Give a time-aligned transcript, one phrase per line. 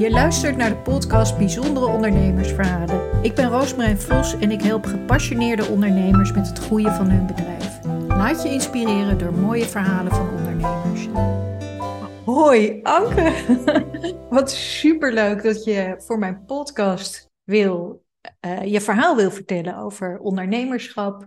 [0.00, 3.22] Je luistert naar de podcast Bijzondere Ondernemersverhalen.
[3.22, 7.78] Ik ben Roosmarijn Vos en ik help gepassioneerde ondernemers met het groeien van hun bedrijf.
[8.08, 11.08] Laat je inspireren door mooie verhalen van ondernemers.
[12.24, 13.32] Hoi Anke,
[14.30, 18.04] wat superleuk dat je voor mijn podcast wil,
[18.46, 21.26] uh, je verhaal wil vertellen over ondernemerschap.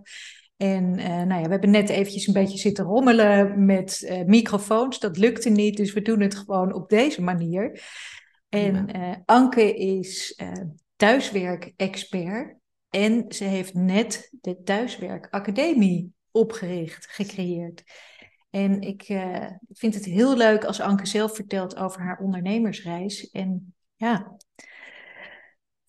[0.56, 4.98] En uh, nou ja, we hebben net eventjes een beetje zitten rommelen met uh, microfoons.
[4.98, 7.80] Dat lukte niet, dus we doen het gewoon op deze manier.
[8.54, 10.52] En uh, Anke is uh,
[10.96, 12.56] thuiswerkexpert
[12.90, 17.82] en ze heeft net de Thuiswerkacademie opgericht, gecreëerd.
[18.50, 23.30] En ik uh, vind het heel leuk als Anke zelf vertelt over haar ondernemersreis.
[23.30, 24.36] En ja,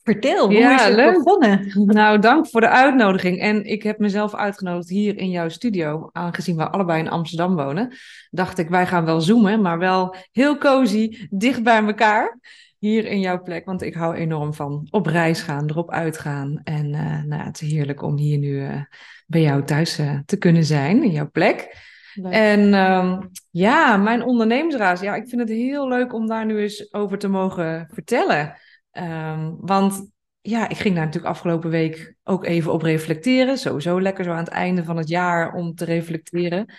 [0.05, 1.13] vertel, hoe ja, is het leuk.
[1.13, 1.71] begonnen?
[1.85, 3.39] Nou, dank voor de uitnodiging.
[3.39, 6.09] En ik heb mezelf uitgenodigd hier in jouw studio.
[6.11, 7.95] Aangezien we allebei in Amsterdam wonen,
[8.29, 12.39] dacht ik, wij gaan wel zoomen, maar wel heel cozy, dicht bij elkaar
[12.77, 13.65] hier in jouw plek.
[13.65, 16.61] Want ik hou enorm van op reis gaan, erop uitgaan.
[16.63, 18.81] En uh, nou, het is heerlijk om hier nu uh,
[19.27, 21.83] bij jou thuis uh, te kunnen zijn, in jouw plek.
[22.13, 22.31] Leuk.
[22.33, 24.99] En um, ja, mijn ondernemersraad.
[24.99, 28.55] Ja, ik vind het heel leuk om daar nu eens over te mogen vertellen.
[28.97, 33.57] Um, want ja, ik ging daar natuurlijk afgelopen week ook even op reflecteren.
[33.57, 36.73] Sowieso lekker zo aan het einde van het jaar om te reflecteren.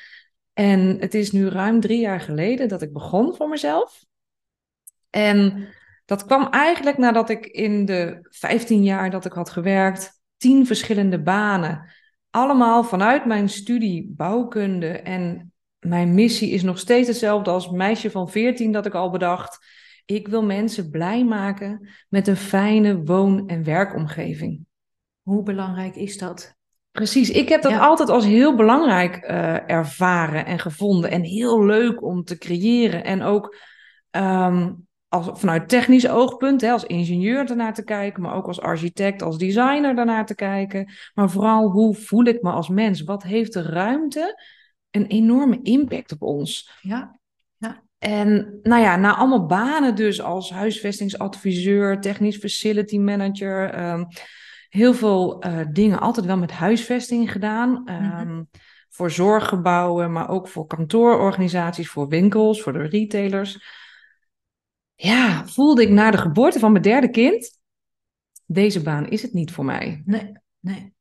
[0.53, 4.05] En het is nu ruim drie jaar geleden dat ik begon voor mezelf.
[5.11, 5.69] En
[6.05, 11.23] dat kwam eigenlijk nadat ik in de 15 jaar dat ik had gewerkt, tien verschillende
[11.23, 11.91] banen,
[12.31, 14.89] allemaal vanuit mijn studie bouwkunde.
[14.89, 19.59] En mijn missie is nog steeds hetzelfde als meisje van 14 dat ik al bedacht.
[20.07, 24.67] Ik wil mensen blij maken met een fijne woon- en werkomgeving.
[25.23, 26.55] Hoe belangrijk is dat?
[26.91, 27.79] Precies, ik heb dat ja.
[27.79, 31.11] altijd als heel belangrijk uh, ervaren en gevonden.
[31.11, 33.05] En heel leuk om te creëren.
[33.05, 33.57] En ook
[34.11, 39.23] um, als, vanuit technisch oogpunt, hè, als ingenieur daarnaar te kijken, maar ook als architect,
[39.23, 40.93] als designer daarnaar te kijken.
[41.15, 43.03] Maar vooral hoe voel ik me als mens?
[43.03, 44.43] Wat heeft de ruimte
[44.91, 46.79] een enorme impact op ons?
[46.81, 47.19] Ja.
[47.99, 54.07] En nou ja, na allemaal banen dus als huisvestingsadviseur, technisch facility manager, um,
[54.69, 57.71] heel veel uh, dingen altijd wel met huisvesting gedaan.
[57.89, 58.49] Um, mm-hmm.
[58.89, 63.59] Voor zorggebouwen, maar ook voor kantoororganisaties, voor winkels, voor de retailers
[64.97, 67.59] ja, voelde ik na de geboorte van mijn derde kind,
[68.47, 70.03] deze baan is het niet voor mij.
[70.05, 70.95] Nee, nee.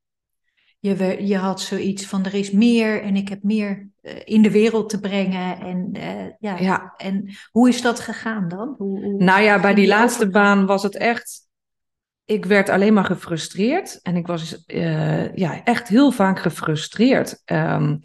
[0.86, 4.52] Je, je had zoiets van er is meer en ik heb meer uh, in de
[4.52, 5.60] wereld te brengen.
[5.60, 6.94] En, uh, ja, ja.
[6.98, 8.76] en hoe is dat gegaan dan?
[8.78, 11.44] Hoe, hoe nou ja, bij die, die laatste baan was het echt.
[12.26, 17.42] Ik werd alleen maar gefrustreerd en ik was uh, ja, echt heel vaak gefrustreerd.
[17.46, 18.00] Um,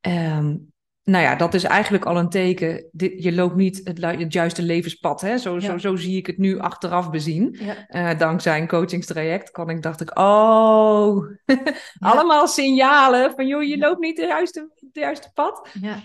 [0.00, 0.69] um,
[1.10, 2.84] nou ja, dat is eigenlijk al een teken.
[3.16, 5.20] Je loopt niet het, het juiste levenspad.
[5.20, 5.38] Hè?
[5.38, 5.60] Zo, ja.
[5.60, 7.58] zo, zo zie ik het nu achteraf bezien.
[7.60, 8.12] Ja.
[8.12, 11.26] Uh, dankzij een coachingstraject kan ik, dacht ik, oh,
[11.98, 15.68] allemaal signalen van, joh, je loopt niet het juiste, het juiste pad.
[15.80, 15.96] Ja.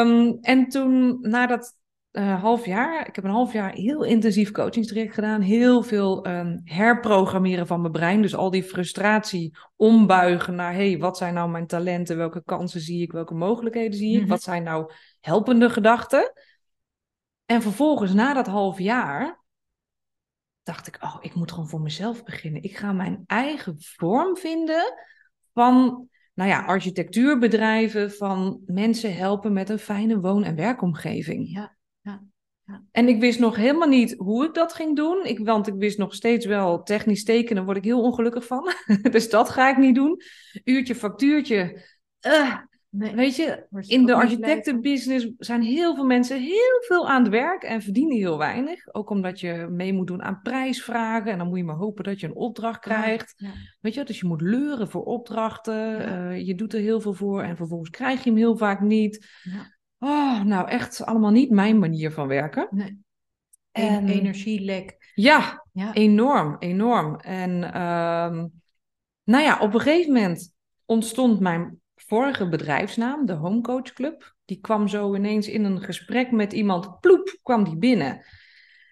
[0.00, 1.78] Um, en toen, nadat
[2.12, 3.08] uh, half jaar.
[3.08, 5.40] Ik heb een half jaar heel intensief coachingstraject gedaan.
[5.40, 8.22] Heel veel um, herprogrammeren van mijn brein.
[8.22, 10.72] Dus al die frustratie ombuigen naar...
[10.72, 12.16] hey, wat zijn nou mijn talenten?
[12.16, 13.12] Welke kansen zie ik?
[13.12, 14.14] Welke mogelijkheden zie ik?
[14.14, 14.28] Mm -hmm.
[14.28, 16.32] Wat zijn nou helpende gedachten?
[17.46, 19.42] En vervolgens, na dat half jaar...
[20.62, 22.62] dacht ik, oh, ik moet gewoon voor mezelf beginnen.
[22.62, 24.94] Ik ga mijn eigen vorm vinden
[25.52, 31.52] van nou ja, architectuurbedrijven, van mensen helpen met een fijne woon- en werkomgeving.
[31.52, 31.78] Ja.
[32.90, 35.24] En ik wist nog helemaal niet hoe ik dat ging doen.
[35.24, 38.72] Ik, want ik wist nog steeds wel technisch tekenen, word ik heel ongelukkig van.
[39.10, 40.20] dus dat ga ik niet doen.
[40.64, 41.82] Uurtje, factuurtje.
[42.26, 42.56] Uh,
[42.88, 47.62] nee, weet je, in de architectenbusiness zijn heel veel mensen heel veel aan het werk
[47.62, 48.94] en verdienen heel weinig.
[48.94, 51.32] Ook omdat je mee moet doen aan prijsvragen.
[51.32, 53.34] En dan moet je maar hopen dat je een opdracht krijgt.
[53.36, 53.54] Ja, ja.
[53.80, 55.74] Weet je, dus je moet leuren voor opdrachten.
[55.74, 56.30] Ja.
[56.30, 59.26] Uh, je doet er heel veel voor en vervolgens krijg je hem heel vaak niet.
[60.02, 62.68] Oh, nou echt allemaal niet mijn manier van werken.
[62.70, 62.98] Nee.
[63.72, 65.12] En energielek.
[65.14, 67.16] Ja, ja, enorm, enorm.
[67.16, 67.50] En
[67.82, 68.52] um,
[69.24, 70.54] nou ja, op een gegeven moment
[70.84, 74.34] ontstond mijn vorige bedrijfsnaam, de Homecoach Club.
[74.44, 78.24] Die kwam zo ineens in een gesprek met iemand, ploep, kwam die binnen.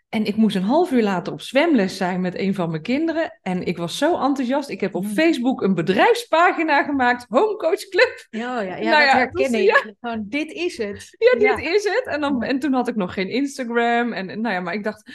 [0.08, 3.38] En ik moest een half uur later op zwemles zijn met een van mijn kinderen.
[3.42, 4.68] En ik was zo enthousiast.
[4.68, 5.10] Ik heb op mm.
[5.10, 8.26] Facebook een bedrijfspagina gemaakt, Homecoach Club.
[8.30, 9.66] Ja, ja, ja nou dat herken dus, ik.
[9.66, 9.92] Ja.
[10.00, 11.16] Gewoon, dit is het.
[11.18, 11.74] Ja, dit ja.
[11.74, 12.06] is het.
[12.06, 14.12] En, dan, en toen had ik nog geen Instagram.
[14.12, 15.10] En nou ja, maar ik dacht,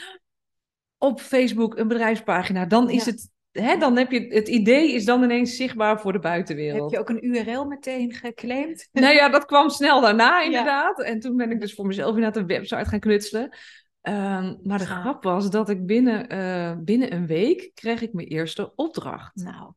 [0.98, 3.10] op Facebook een bedrijfspagina, dan is ja.
[3.10, 3.32] het...
[3.50, 6.82] Hè, dan heb je het idee is dan ineens zichtbaar voor de buitenwereld.
[6.82, 8.88] Heb je ook een URL meteen geclaimd?
[8.92, 11.02] Nou ja, dat kwam snel daarna inderdaad.
[11.02, 13.56] En toen ben ik dus voor mezelf inderdaad een website gaan knutselen.
[14.04, 18.28] Ehm, maar de grap was dat ik binnen, eh, binnen een week kreeg ik mijn
[18.28, 19.34] eerste opdracht.
[19.34, 19.72] Nou,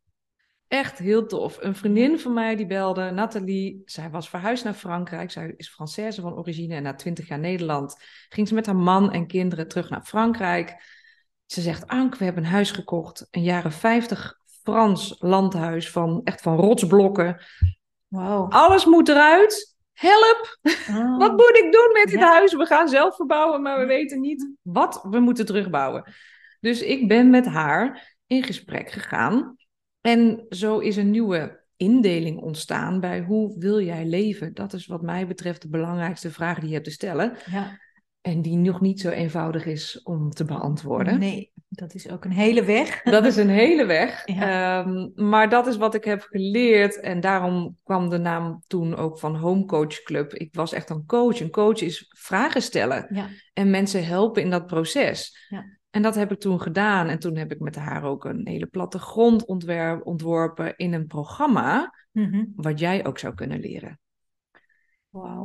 [0.67, 1.57] Echt heel tof.
[1.61, 3.81] Een vriendin van mij die belde, Nathalie.
[3.85, 5.31] Zij was verhuisd naar Frankrijk.
[5.31, 6.75] Zij is Française van origine.
[6.75, 7.95] En na twintig jaar Nederland
[8.29, 10.75] ging ze met haar man en kinderen terug naar Frankrijk.
[11.45, 13.27] Ze zegt, Ank, we hebben een huis gekocht.
[13.31, 17.41] Een jaren 50 Frans landhuis van echt van rotsblokken.
[18.07, 18.51] wow.
[18.51, 19.76] Alles moet eruit.
[19.97, 20.57] Help!
[20.89, 21.17] Oh.
[21.17, 22.31] Wat moet ik doen met dit Ja.
[22.31, 22.53] huis?
[22.53, 26.13] We gaan zelf verbouwen, maar we weten niet wat we moeten terugbouwen.
[26.59, 29.55] Dus ik ben met haar in gesprek gegaan.
[30.01, 34.53] En zo is een nieuwe indeling ontstaan bij hoe wil jij leven?
[34.53, 37.37] Dat is wat mij betreft de belangrijkste vraag die je hebt te stellen.
[37.51, 37.79] Ja,
[38.27, 41.19] En die nog niet zo eenvoudig is om te beantwoorden.
[41.19, 43.01] nee, dat is ook een hele weg.
[43.03, 44.21] Dat is een hele weg.
[44.25, 44.79] Ja.
[44.83, 46.99] Ehm, maar dat is wat ik heb geleerd.
[46.99, 50.33] En daarom kwam de naam toen ook van Home Coach Club.
[50.33, 51.39] Ik was echt een coach.
[51.39, 53.07] Een coach is vragen stellen.
[53.09, 55.45] Ja, En mensen helpen in dat proces.
[55.49, 55.65] Ja.
[55.89, 57.07] En dat heb ik toen gedaan.
[57.07, 61.93] En toen heb ik met haar ook een hele plattegrond ontwer- ontworpen in een programma.
[62.11, 62.43] Mhm.
[62.55, 63.99] Wat jij ook zou kunnen leren.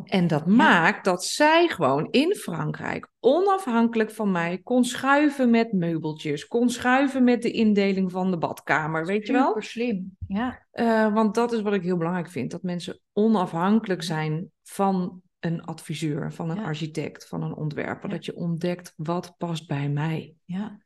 [0.05, 6.47] En dat maakt dat zij gewoon in Frankrijk onafhankelijk van mij kon schuiven met meubeltjes.
[6.47, 9.07] Kon schuiven met de indeling van de badkamer.
[9.07, 9.47] Weet je wel?
[9.47, 10.17] Super slim.
[10.29, 12.51] Ja, Eh, want dat is wat ik heel belangrijk vind.
[12.51, 16.63] Dat mensen onafhankelijk zijn van een adviseur, van een Ja.
[16.63, 18.09] architect, van een ontwerper.
[18.09, 18.15] Ja.
[18.15, 20.35] Dat je ontdekt wat past bij mij.
[20.45, 20.81] ja.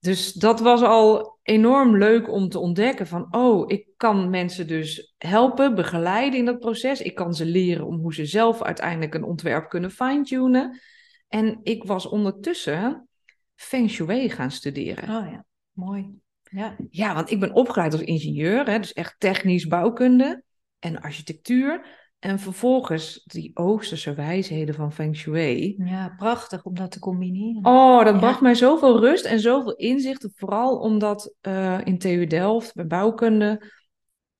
[0.00, 5.14] Dus dat was al enorm leuk om te ontdekken van, oh, ik kan mensen dus
[5.18, 7.00] helpen, begeleiden in dat proces.
[7.00, 10.80] Ik kan ze leren om hoe ze zelf uiteindelijk een ontwerp kunnen fine-tunen.
[11.28, 13.08] En ik was ondertussen
[13.54, 15.04] Feng Shui gaan studeren.
[15.04, 16.18] Oh ja, mooi.
[16.42, 20.42] Ja, Ja, want ik ben opgeleid als ingenieur, hè, dus echt technisch bouwkunde
[20.78, 21.98] en architectuur.
[22.20, 25.74] En vervolgens die Oosterse wijsheden van Feng Shui.
[25.84, 27.64] ja, prachtig om dat te combineren.
[27.64, 28.18] Oh, dat Ja.
[28.20, 30.32] bracht mij zoveel rust en zoveel inzichten.
[30.34, 33.62] Vooral omdat eh, in TU Delft, bij bouwkunde,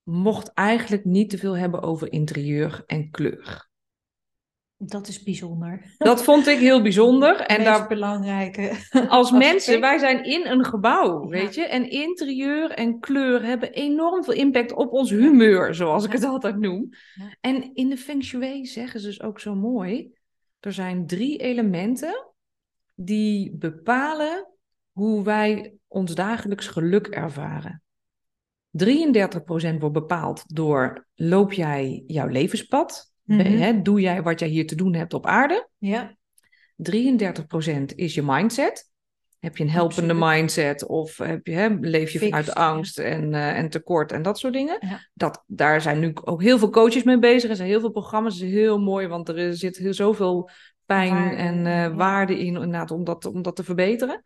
[0.02, 3.69] mocht eigenlijk niet te veel hebben over interieur en kleur.
[4.82, 5.94] Dat is bijzonder.
[5.98, 7.40] Dat vond ik heel bijzonder.
[7.46, 8.72] En daar, belangrijke.
[9.08, 11.28] als mensen, wij zijn in een gebouw, Ja.
[11.28, 11.62] weet je.
[11.62, 16.58] En interieur en kleur hebben enorm veel impact op ons humeur, zoals ik het altijd
[16.58, 16.88] noem.
[17.14, 17.36] Ja.
[17.40, 20.12] En in de Feng Shui zeggen ze dus ook zo mooi.
[20.60, 22.32] Er zijn drie elementen
[22.94, 24.46] die bepalen
[24.92, 27.82] hoe wij ons dagelijks geluk ervaren.
[28.70, 33.09] 33% wordt bepaald door loop jij jouw levenspad?
[33.38, 33.56] Mhm.
[33.56, 35.68] hè, doe jij wat jij hier te doen hebt op aarde?
[35.78, 36.16] Ja,
[36.76, 38.88] 33% is je mindset.
[39.38, 40.34] Heb je een helpende Absoluut.
[40.34, 42.52] mindset of heb je, hè, leef je vanuit ja.
[42.52, 44.76] angst en, eh, en tekort en dat soort dingen?
[44.80, 45.08] Ja.
[45.14, 47.50] Dat, daar zijn nu ook heel veel coaches mee bezig.
[47.50, 48.34] Er zijn heel veel programma's.
[48.34, 50.50] Het is heel mooi, want er zit heel zoveel
[50.84, 51.94] pijn Waarde, en eh, ja.
[51.94, 54.22] waarde in inderdaad, om, dat, om dat te verbeteren.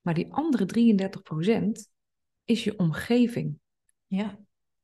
[0.00, 1.90] Maar die andere 33%
[2.44, 3.58] is je omgeving.
[4.06, 4.38] ja,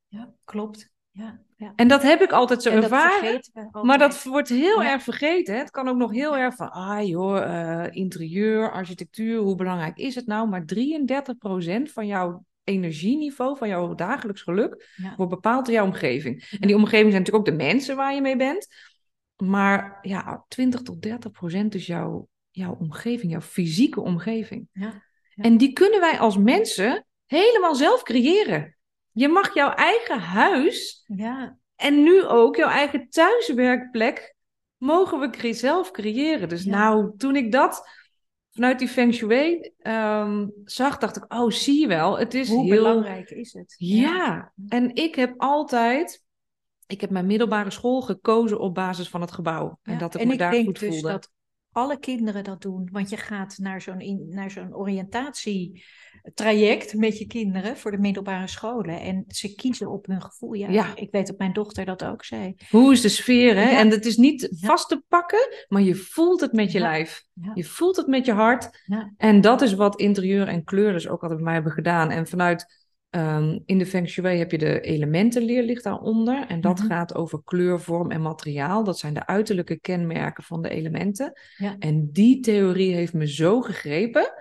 [0.08, 0.90] ja, klopt.
[1.10, 1.72] Ja, ja.
[1.76, 3.40] En dat heb ik altijd zo En ervaren.
[3.82, 4.90] Maar dat wordt heel Ja.
[4.90, 5.54] erg vergeten.
[5.54, 5.60] hè.
[5.60, 10.14] Het kan ook nog heel erg van, ah joh, eh, interieur, architectuur, hoe belangrijk is
[10.14, 10.48] het nou?
[10.48, 15.14] Maar 33% van jouw energieniveau, van jouw dagelijks geluk, Ja.
[15.16, 16.56] wordt bepaald door jouw omgeving.
[16.60, 18.66] En die omgeving zijn natuurlijk ook de mensen waar je mee bent.
[19.36, 24.68] Maar ja, 20 tot 30% is jouw, jouw omgeving, jouw fysieke omgeving.
[25.34, 28.76] En die kunnen wij als mensen helemaal zelf creëren.
[29.12, 34.34] Je mag jouw eigen huis Ja, en nu ook jouw eigen thuiswerkplek
[34.76, 36.48] mogen we zelf creëren.
[36.48, 36.70] Dus Ja.
[36.70, 37.88] nou, toen ik dat
[38.50, 42.64] vanuit die Feng Shui ehm, zag, dacht ik, oh, zie je wel, het is hoe
[42.64, 42.74] heel...
[42.74, 43.74] belangrijk is het?
[43.78, 46.22] Ja, en ik heb altijd...
[46.86, 49.78] Ik heb mijn middelbare school gekozen op basis van het gebouw.
[49.82, 51.08] En dat ik en me ik daar denk goed dus voelde.
[51.08, 51.30] dat
[51.72, 52.88] alle kinderen dat doen.
[52.92, 58.46] Want je gaat naar zo'n in- naar zo'n oriëntatietraject met je kinderen voor de middelbare
[58.48, 59.00] scholen.
[59.00, 60.52] En ze kiezen op hun gevoel.
[60.52, 60.96] Ja, Ja.
[60.96, 62.54] ik weet dat mijn dochter dat ook zei.
[62.70, 63.70] Hoe is de sfeer, hè?
[63.70, 63.78] Ja.
[63.78, 64.68] En het is niet Ja.
[64.68, 67.24] vast te pakken, maar je voelt het met je lijf.
[67.54, 68.84] Je voelt het met je hart.
[69.16, 72.10] En dat is wat interieur en kleur dus ook altijd bij mij hebben gedaan.
[72.10, 72.79] En vanuit
[73.10, 76.46] ehm, in de Feng Shui heb je de elementenleer ligt daaronder.
[76.48, 76.86] En dat Mhm.
[76.86, 78.84] gaat over kleur, vorm en materiaal.
[78.84, 81.32] Dat zijn de uiterlijke kenmerken van de elementen.
[81.56, 81.76] Ja.
[81.78, 84.32] En die theorie heeft me zo gegrepen.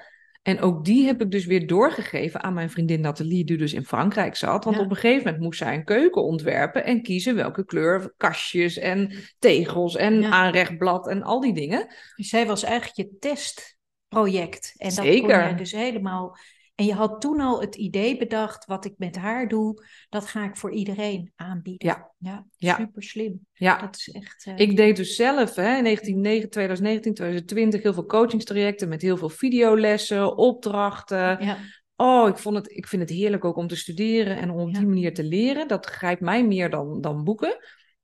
[0.41, 3.85] En ook die heb ik dus weer doorgegeven aan mijn vriendin Nathalie, die dus in
[3.85, 4.63] Frankrijk zat.
[4.63, 4.81] Want Ja.
[4.83, 9.11] op een gegeven moment moest zij een keuken ontwerpen en kiezen welke kleur kastjes en
[9.39, 10.29] tegels en Ja.
[10.29, 11.87] aanrechtblad en al die dingen.
[12.15, 14.73] Dus zij was eigenlijk je testproject.
[14.77, 15.39] En dat Zeker.
[15.39, 16.37] kon je dus helemaal
[16.79, 20.43] En je had toen al het idee bedacht, wat ik met haar doe, dat ga
[20.45, 21.87] ik voor iedereen aanbieden.
[21.87, 22.11] Ja.
[22.17, 22.75] ja, Ja.
[22.75, 23.45] super slim.
[23.53, 23.77] Ja.
[23.81, 24.45] Dat is echt.
[24.45, 29.17] eh, Ik deed dus zelf hè, in 1909, 2019, 2020 heel veel coachingstrajecten met heel
[29.17, 31.37] veel videolessen, opdrachten.
[31.45, 31.57] ja,
[31.95, 34.73] Oh, ik, vond het, ik vind het heerlijk ook om te studeren en om op
[34.73, 35.67] die manier te leren.
[35.67, 37.57] Dat grijpt mij meer dan, dan boeken.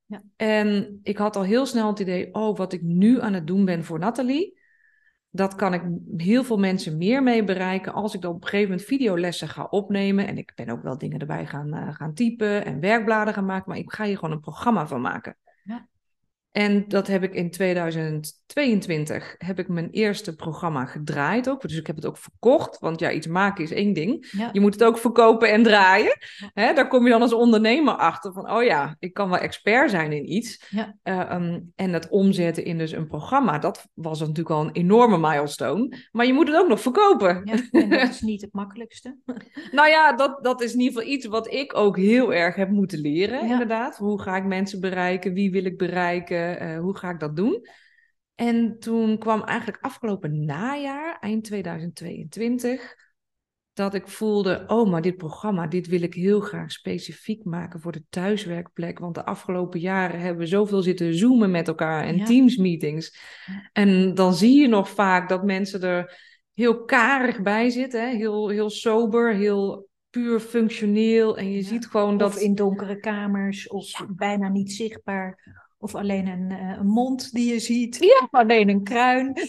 [0.06, 0.22] Ja.
[0.36, 3.64] En ik had al heel snel het idee, oh, wat ik nu aan het doen
[3.64, 4.58] ben voor Nathalie,
[5.36, 5.82] dat kan ik
[6.16, 9.66] heel veel mensen meer mee bereiken als ik dan op een gegeven moment videolessen ga
[9.70, 10.26] opnemen.
[10.26, 13.68] En ik ben ook wel dingen erbij gaan, eh, gaan typen en werkbladen gaan maken,
[13.68, 15.36] maar ik ga hier gewoon een programma van maken.
[15.64, 15.88] Ja.
[16.56, 21.62] En dat heb ik in 2022, heb ik mijn eerste programma gedraaid ook.
[21.62, 24.28] Dus ik heb het ook verkocht, want ja, iets maken is één ding.
[24.30, 26.16] ja, Je moet het ook verkopen en draaien.
[26.52, 29.90] Hè, daar kom je dan als ondernemer achter van, oh ja, ik kan wel expert
[29.90, 30.66] zijn in iets.
[30.70, 30.96] Ja.
[31.02, 35.18] Eh, ehm, en het omzetten in dus een programma, dat was natuurlijk al een enorme
[35.18, 36.08] milestone.
[36.12, 37.42] Maar je moet het ook nog verkopen.
[37.44, 37.54] ja.
[37.70, 39.16] En dat is niet het makkelijkste.
[39.72, 42.70] Nou ja, dat, dat is in ieder geval iets wat ik ook heel erg heb
[42.70, 43.96] moeten leren, inderdaad.
[43.96, 45.32] Hoe ga ik mensen bereiken?
[45.32, 46.45] Wie wil ik bereiken?
[46.54, 47.66] Eh, hoe ga ik dat doen?
[48.34, 52.94] En toen kwam eigenlijk afgelopen najaar, eind 2022,
[53.72, 57.92] dat ik voelde, oh, maar dit programma, dit wil ik heel graag specifiek maken voor
[57.92, 58.98] de thuiswerkplek.
[58.98, 62.24] Want de afgelopen jaren hebben we zoveel zitten zoomen met elkaar en Ja.
[62.24, 63.18] teamsmeetings.
[63.46, 63.70] Ja.
[63.72, 66.18] En dan zie je nog vaak dat mensen er
[66.54, 68.16] heel karig bij zitten, hè?
[68.16, 71.36] Heel, heel sober, heel puur functioneel.
[71.38, 71.64] En je Ja.
[71.68, 72.34] ziet gewoon dat...
[72.34, 75.54] Of in donkere kamers, of bijna niet zichtbaar.
[75.78, 77.96] Of alleen een, eh, een mond die je ziet.
[78.00, 78.20] Ja.
[78.24, 79.32] Of alleen een kruin.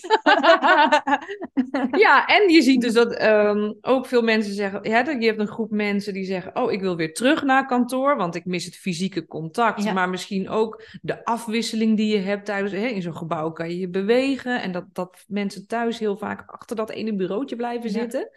[1.91, 5.39] Ja, en je ziet dus dat ehm, ook veel mensen zeggen, ja, dat- je hebt
[5.39, 8.65] een groep mensen die zeggen, oh, ik wil weer terug naar kantoor, want ik mis
[8.65, 9.83] het fysieke contact.
[9.83, 9.93] Ja.
[9.93, 13.77] Maar misschien ook de afwisseling die je hebt tijdens, hè, in zo'n gebouw kan je
[13.79, 14.61] je bewegen.
[14.61, 17.99] En dat, dat mensen thuis heel vaak achter dat ene bureautje blijven Ja.
[17.99, 18.29] zitten.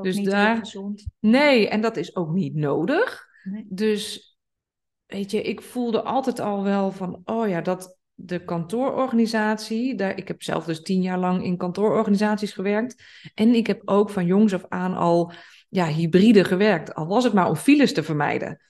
[0.00, 1.06] Dus niet daar- heel gezond.
[1.20, 3.26] Nee, en dat is ook niet nodig.
[3.44, 3.66] Nee.
[3.68, 4.35] Dus,
[5.06, 10.28] weet je, ik voelde altijd al wel van, oh ja, dat de kantoororganisatie, daar, ik
[10.28, 13.02] heb zelf dus tien jaar lang in kantoororganisaties gewerkt.
[13.34, 15.32] En ik heb ook van jongs af aan al
[15.68, 18.60] ja, hybride gewerkt, al was het maar om files te vermijden.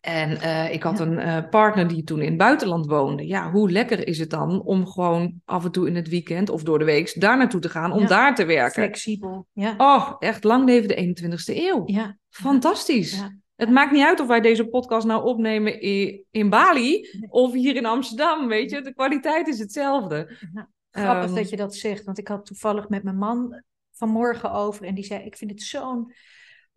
[0.00, 1.04] En eh, ik had Ja.
[1.04, 3.26] een eh, partner die toen in het buitenland woonde.
[3.26, 6.62] Ja, hoe lekker is het dan om gewoon af en toe in het weekend of
[6.62, 8.06] door de week daar naartoe te gaan om Ja.
[8.06, 8.82] daar te werken?
[8.82, 9.46] Flexibel.
[9.52, 9.74] Ja.
[9.78, 11.82] Oh, echt lang leven de 21ste eeuw.
[11.86, 12.16] Ja.
[12.28, 13.18] Fantastisch.
[13.18, 13.36] Ja.
[13.64, 17.76] Het maakt niet uit of wij deze podcast nou opnemen in, in Bali of hier
[17.76, 18.80] in Amsterdam, weet je.
[18.80, 20.36] De kwaliteit is hetzelfde.
[20.52, 24.52] Nou, Grappig Ehm, dat je dat zegt, want ik had toevallig met mijn man vanmorgen
[24.52, 26.12] over en die zei: Ik vind het zo'n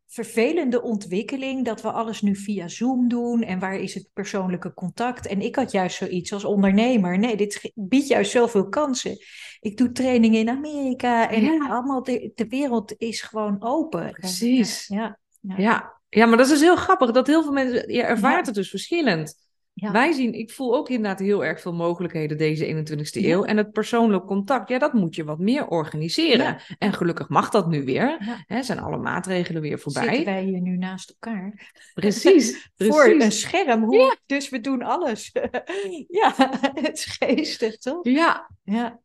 [0.08, 5.28] vervelende ontwikkeling dat we alles nu via Zoom doen en waar is het persoonlijke contact?
[5.28, 9.18] En ik had juist zoiets als ondernemer: nee, dit biedt juist zoveel kansen.
[9.60, 11.68] Ik doe trainingen in Amerika en Ja.
[11.70, 14.12] allemaal, de, de wereld is gewoon open.
[14.12, 14.88] Precies.
[14.88, 15.97] Ja, ja, Ja.
[16.10, 18.46] Ja, maar dat is dus heel grappig dat heel veel mensen, je ervaart Ja.
[18.46, 19.46] het dus verschillend.
[19.74, 19.92] ja.
[19.92, 23.30] Wij zien, ik voel ook inderdaad heel erg veel mogelijkheden deze 21ste Ja.
[23.30, 23.44] eeuw.
[23.44, 26.46] En het persoonlijk contact, ja, dat moet je wat meer organiseren.
[26.46, 26.60] Ja.
[26.78, 28.18] En gelukkig mag dat nu weer.
[28.48, 30.26] Hè, zijn alle maatregelen weer Zitten voorbij.
[30.26, 31.72] wij hier nu naast elkaar?
[31.94, 33.84] Precies, Voor een scherm.
[33.84, 35.32] Hoe, Dus we doen alles.
[36.22, 36.34] ja,
[36.74, 38.00] het is geestig, toch?
[38.02, 39.00] Ja, Ja.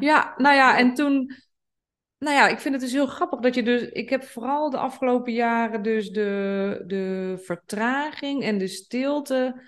[0.00, 1.32] Ja, nou ja, en toen.
[2.18, 3.82] Nou ja, ik vind het dus heel grappig dat je dus.
[3.82, 9.62] Ik heb vooral de afgelopen jaren dus de, de vertraging en de stilte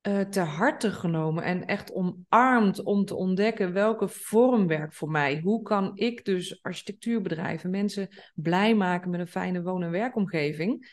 [0.00, 1.44] eh ter harte genomen.
[1.44, 5.40] En echt omarmd om te ontdekken welke vorm werkt voor mij.
[5.42, 10.90] Hoe kan ik dus architectuurbedrijven, mensen blij maken met een fijne woon- en werkomgeving.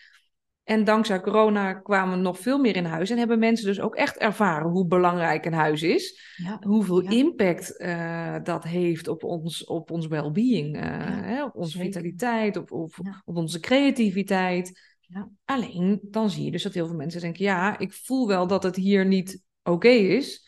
[0.69, 3.09] En dankzij corona kwamen we nog veel meer in huis.
[3.09, 6.57] En hebben mensen dus ook echt ervaren hoe belangrijk een huis is Ja.
[6.61, 7.09] hoeveel Ja.
[7.09, 11.85] impact eh, dat heeft op ons, op ons well-being, eh, Ja, hè, op onze zeker.
[11.85, 12.91] vitaliteit, op, op,
[13.25, 14.97] onze creativiteit.
[14.99, 15.29] Ja.
[15.45, 18.63] Alleen dan zie je dus dat heel veel mensen denken: ja, ik voel wel dat
[18.63, 20.47] het hier niet oké is,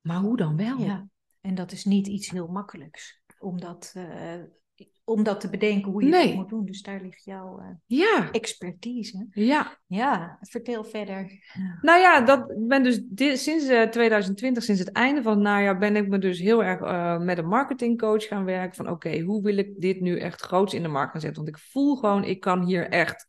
[0.00, 0.78] maar hoe dan wel?
[0.78, 1.08] ja.
[1.40, 3.22] En dat is niet iets heel makkelijks.
[3.38, 4.34] Om dat, eh,
[5.08, 6.26] om dat te bedenken hoe je Nee.
[6.26, 6.64] dat moet doen.
[6.64, 9.26] Dus daar ligt jouw eh, Ja, expertise.
[9.30, 9.76] ja.
[9.86, 11.30] Ja, vertel verder.
[11.80, 15.78] Nou ja, dat ben dus dit, sinds eh, 2020, sinds het einde van het najaar,
[15.78, 18.74] ben ik me dus heel erg eh, met een marketingcoach gaan werken.
[18.76, 21.44] Van oké, hoe wil ik dit nu echt groots in de markt gaan zetten?
[21.44, 23.26] Want ik voel gewoon, ik kan hier echt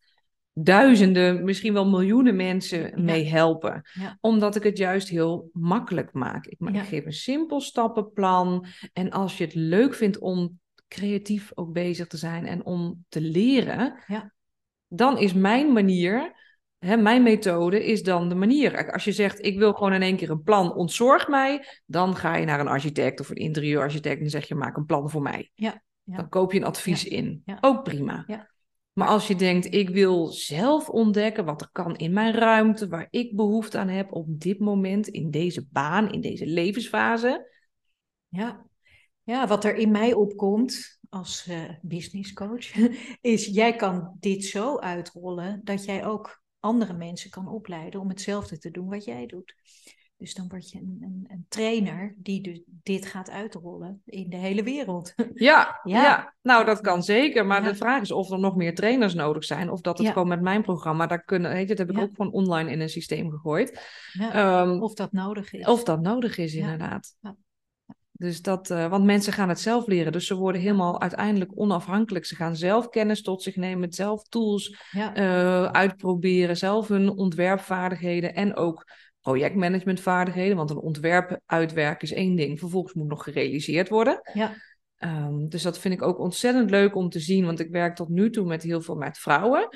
[0.54, 2.92] duizenden, misschien wel miljoenen mensen Ja.
[3.04, 3.82] mee helpen.
[3.94, 4.18] Ja.
[4.22, 6.46] Omdat ik het juist heel makkelijk maak.
[6.46, 6.82] Ik, ma- Ja.
[6.82, 8.66] ik geef een simpel stappenplan.
[8.94, 10.60] En als je het leuk vindt om
[10.90, 14.34] creatief ook bezig te zijn en om te leren, Ja.
[14.88, 16.34] dan is mijn manier,
[16.78, 18.92] hè, mijn methode is dan de manier.
[18.92, 22.36] Als je zegt, ik wil gewoon in één keer een plan, ontzorg mij, dan ga
[22.36, 25.52] je naar een architect of een interieurarchitect en zeg je, maak een plan voor mij.
[25.54, 26.16] Ja, ja.
[26.16, 27.44] Dan koop je een advies in.
[27.62, 28.24] Ook prima.
[28.28, 28.50] Ja.
[28.94, 33.08] Maar als je denkt, ik wil zelf ontdekken wat er kan in mijn ruimte, waar
[33.10, 37.50] ik behoefte aan heb op dit moment, in deze baan, in deze levensfase.
[38.28, 38.66] Ja,
[39.30, 42.76] ja wat er in mij opkomt als uh, business coach,
[43.22, 48.58] is jij kan dit zo uitrollen dat jij ook andere mensen kan opleiden om hetzelfde
[48.58, 49.56] te doen wat jij doet.
[50.18, 54.38] Dus dan word je een, een, een trainer die dus dit gaat uitrollen in de
[54.38, 55.14] hele wereld.
[55.34, 56.36] Ja, ja.
[56.42, 57.46] nou dat kan zeker.
[57.46, 59.72] Maar de vraag is of er nog meer trainers nodig zijn.
[59.72, 62.16] Of dat het gewoon met mijn programma, daar kunnen, weet je, dat heb ik ook
[62.16, 63.82] gewoon online in een systeem gegooid.
[64.36, 65.66] Um, of dat nodig is.
[65.66, 67.16] Of dat nodig is, inderdaad.
[68.20, 70.12] Dus dat, uh, want mensen gaan het zelf leren.
[70.12, 72.26] Dus ze worden helemaal uiteindelijk onafhankelijk.
[72.26, 78.56] Ze gaan zelf kennis tot zich nemen, zelf tools uh, uitproberen, zelf hun ontwerpvaardigheden en
[78.56, 80.58] ook projectmanagementvaardigheden.
[80.58, 82.60] Want een ontwerp uitwerken is één ding.
[82.60, 84.22] Vervolgens moet nog gerealiseerd worden.
[84.34, 84.54] Ja.
[84.98, 87.46] Um, dus dat vind ik ook ontzettend leuk om te zien.
[87.46, 89.68] Want ik werk tot nu toe met heel veel met vrouwen.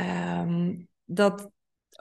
[0.00, 1.50] Um, dat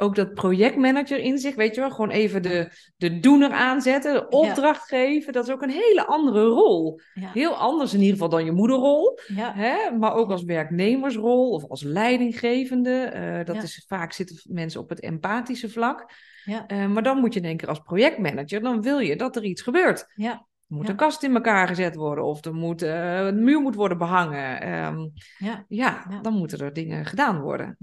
[0.01, 2.67] ook dat projectmanager in zich, weet je wel, gewoon even de,
[2.97, 6.99] de doener aanzetten, de opdracht geven, dat is ook een hele andere rol.
[7.13, 7.29] Ja.
[7.33, 9.53] Heel anders in ieder geval dan je moederrol, Ja.
[9.55, 9.91] hè?
[9.97, 12.91] maar ook als werknemersrol of als leidinggevende.
[13.03, 13.61] Eh, dat Ja.
[13.61, 16.11] is, vaak zitten mensen op het empathische vlak.
[16.45, 16.65] Ja.
[16.67, 20.11] Eh, maar dan moet je denken als projectmanager, dan wil je dat er iets gebeurt.
[20.15, 20.31] Ja.
[20.31, 20.91] Er moet Ja.
[20.91, 24.61] een kast in elkaar gezet worden of er moet, eh, een muur moet worden behangen.
[24.61, 24.99] Ehm,
[25.37, 25.65] Ja.
[25.67, 26.21] ja, Ja.
[26.21, 27.77] dan moeten er dingen gedaan worden.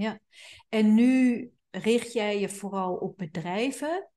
[0.68, 4.10] En nu richt jij je vooral op bedrijven.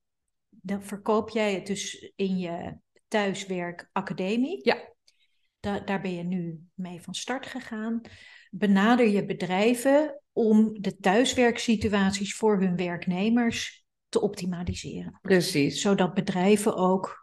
[0.48, 2.76] Dan verkoop jij het dus in je
[3.08, 4.60] thuiswerkacademie.
[4.62, 4.90] Ja.
[5.60, 8.00] Da daar ben je nu mee van start gegaan.
[8.50, 15.18] Benader je bedrijven om de thuiswerksituaties voor hun werknemers te optimaliseren.
[15.22, 15.80] Precies.
[15.80, 17.21] Zodat bedrijven ook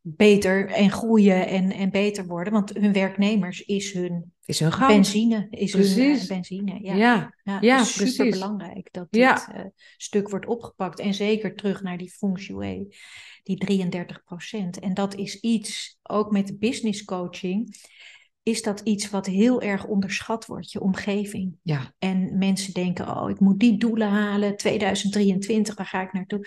[0.00, 2.52] beter en groeien en, en beter worden.
[2.52, 5.46] Want hun werknemers is hun Is hun benzine.
[5.50, 6.22] Is hun Precies.
[6.22, 6.78] eh, benzine.
[6.82, 6.94] Ja.
[6.94, 8.30] Ja, Ja, Ja, is precies.
[8.30, 9.52] belangrijk dat dit Ja.
[9.54, 9.64] eh,
[9.96, 10.98] stuk wordt opgepakt.
[11.00, 12.86] En zeker terug naar die feng shui,
[13.42, 17.76] die 33% En dat is iets, ook met de business coaching,
[18.42, 21.54] is dat iets wat heel erg onderschat wordt, je omgeving.
[21.62, 26.46] ja, En mensen denken, oh, ik moet die doelen halen, 2023, waar ga ik naartoe?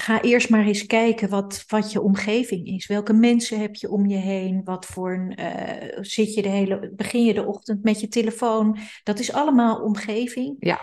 [0.00, 2.86] Ga eerst maar eens kijken wat, wat je omgeving is.
[2.86, 4.60] Welke mensen heb je om je heen?
[4.64, 8.78] Wat voor een, eh, zit je de hele, begin je de ochtend met je telefoon?
[9.02, 10.56] Dat is allemaal omgeving.
[10.58, 10.80] Ja.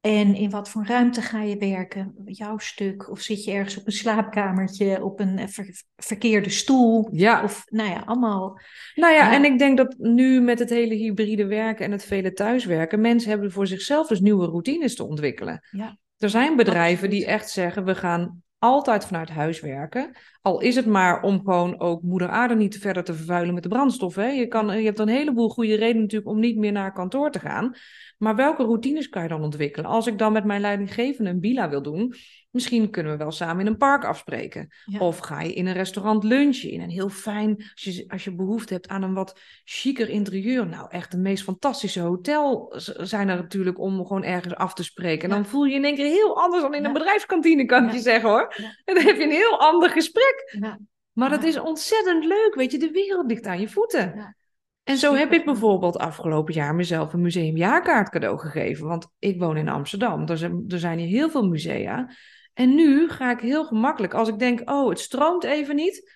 [0.00, 2.14] En in wat voor ruimte ga je werken?
[2.24, 3.10] Jouw stuk?
[3.10, 7.08] Of zit je ergens op een slaapkamertje, op een eh, ver- verkeerde stoel?
[7.12, 7.42] ja.
[7.42, 8.60] Of nou ja, allemaal.
[8.94, 9.34] Nou ja, Ja.
[9.34, 13.30] en ik denk dat nu met het hele hybride werken en het vele thuiswerken, mensen
[13.30, 15.66] hebben voor zichzelf dus nieuwe routines te ontwikkelen.
[15.70, 15.98] Ja.
[16.18, 17.10] Er zijn bedrijven Absoluut.
[17.10, 20.10] die echt zeggen, we gaan altijd vanuit huis werken.
[20.42, 23.68] Al is het maar om gewoon ook moeder aarde niet verder te vervuilen met de
[23.68, 24.14] brandstof.
[24.14, 24.26] Hè?
[24.26, 27.38] Je, kan, je hebt een heleboel goede redenen natuurlijk om niet meer naar kantoor te
[27.38, 27.74] gaan.
[28.18, 29.90] Maar welke routines kan je dan ontwikkelen?
[29.90, 32.14] Als ik dan met mijn leidinggevende een bila wil doen,
[32.54, 34.68] misschien kunnen we wel samen in een park afspreken.
[34.84, 34.98] Ja.
[34.98, 38.34] Of ga je in een restaurant lunchen, in een heel fijn, als je, als je
[38.34, 40.66] behoefte hebt aan een wat chiquer interieur.
[40.66, 45.22] Nou, echt de meest fantastische hotels zijn er natuurlijk om gewoon ergens af te spreken.
[45.22, 45.42] En Ja.
[45.42, 46.86] dan voel je je in één keer heel anders dan in Ja.
[46.86, 48.54] een bedrijfskantine, kan ik je zeggen hoor.
[48.84, 50.56] En dan heb je een heel ander gesprek.
[50.60, 50.78] Ja.
[51.12, 54.12] Maar dat is ontzettend leuk, weet je, de wereld ligt aan je voeten.
[54.16, 54.36] Ja.
[54.84, 58.86] En zo heb ik bijvoorbeeld afgelopen jaar mezelf een museumjaarkaart cadeau gegeven.
[58.86, 62.10] Want ik woon in Amsterdam, er zijn, er zijn hier heel veel musea.
[62.54, 66.12] En nu ga ik heel gemakkelijk, als ik denk, oh, het stroomt even niet.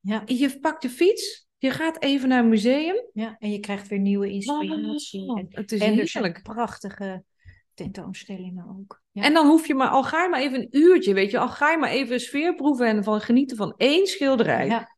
[0.00, 0.22] Ja.
[0.24, 3.04] Je pakt de fiets, je gaat even naar een museum.
[3.12, 5.28] Ja, en je krijgt weer nieuwe inspiratie.
[5.30, 6.42] Oh, en het is en er heerlijk.
[6.42, 7.24] prachtige
[7.74, 9.02] tentoonstellingen ook.
[9.10, 9.22] Ja.
[9.22, 11.48] En dan hoef je maar, al ga je maar even een uurtje, weet je, al
[11.48, 14.66] ga je maar even sfeer proeven en van genieten van één schilderij.
[14.66, 14.96] ja,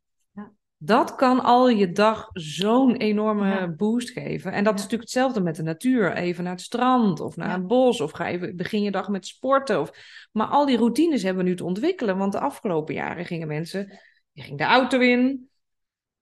[0.84, 3.68] Dat kan al je dag zo'n enorme Ja.
[3.68, 4.52] boost geven.
[4.52, 6.12] En dat is natuurlijk hetzelfde met de natuur.
[6.12, 7.54] Even naar het strand of naar Ja.
[7.54, 8.00] het bos.
[8.00, 9.80] Of ga even, begin je dag met sporten.
[9.80, 9.90] Of...
[10.32, 12.16] Maar al die routines hebben we nu te ontwikkelen.
[12.18, 13.98] Want de afgelopen jaren gingen mensen...
[14.32, 15.48] Je ging de auto in.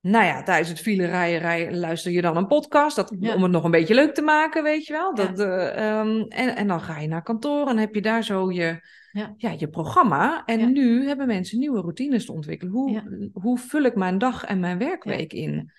[0.02, 2.96] Nou ja, tijdens het file rijden, rijden luister je dan een podcast.
[2.96, 3.34] Dat, Ja.
[3.34, 5.16] Om het nog een beetje leuk te maken, weet je wel.
[5.16, 5.26] Ja.
[5.26, 8.50] Dat, eh, ehm, en, en dan ga je naar kantoor en heb je daar zo
[8.52, 8.80] je,
[9.12, 9.34] Ja.
[9.36, 10.44] ja, je programma.
[10.44, 12.72] En nu hebben mensen nieuwe routines te ontwikkelen.
[12.72, 15.72] Hoe, hoe vul ik mijn dag en mijn werkweek in?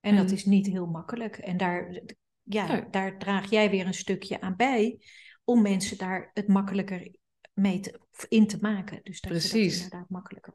[0.00, 1.36] En dat is niet heel makkelijk.
[1.36, 2.02] En daar,
[2.42, 4.98] ja, daar draag jij weer een stukje aan bij
[5.44, 7.10] om mensen daar het makkelijker
[7.52, 9.00] mee te, in te maken.
[9.02, 9.72] Dus dat je Precies.
[9.74, 10.54] dat inderdaad makkelijker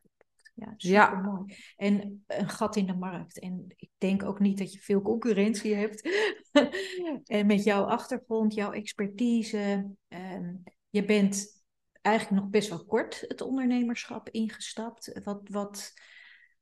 [0.59, 1.05] Ja, Ja.
[1.05, 1.55] supermooi.
[1.75, 3.39] En een gat in de markt.
[3.39, 6.09] En ik denk ook niet dat je veel concurrentie hebt.
[7.25, 9.91] en met jouw achtergrond, jouw expertise.
[10.07, 10.53] ehm,
[10.89, 11.63] je bent
[12.01, 15.19] eigenlijk nog best wel kort het ondernemerschap ingestapt.
[15.23, 15.93] Wat, wat,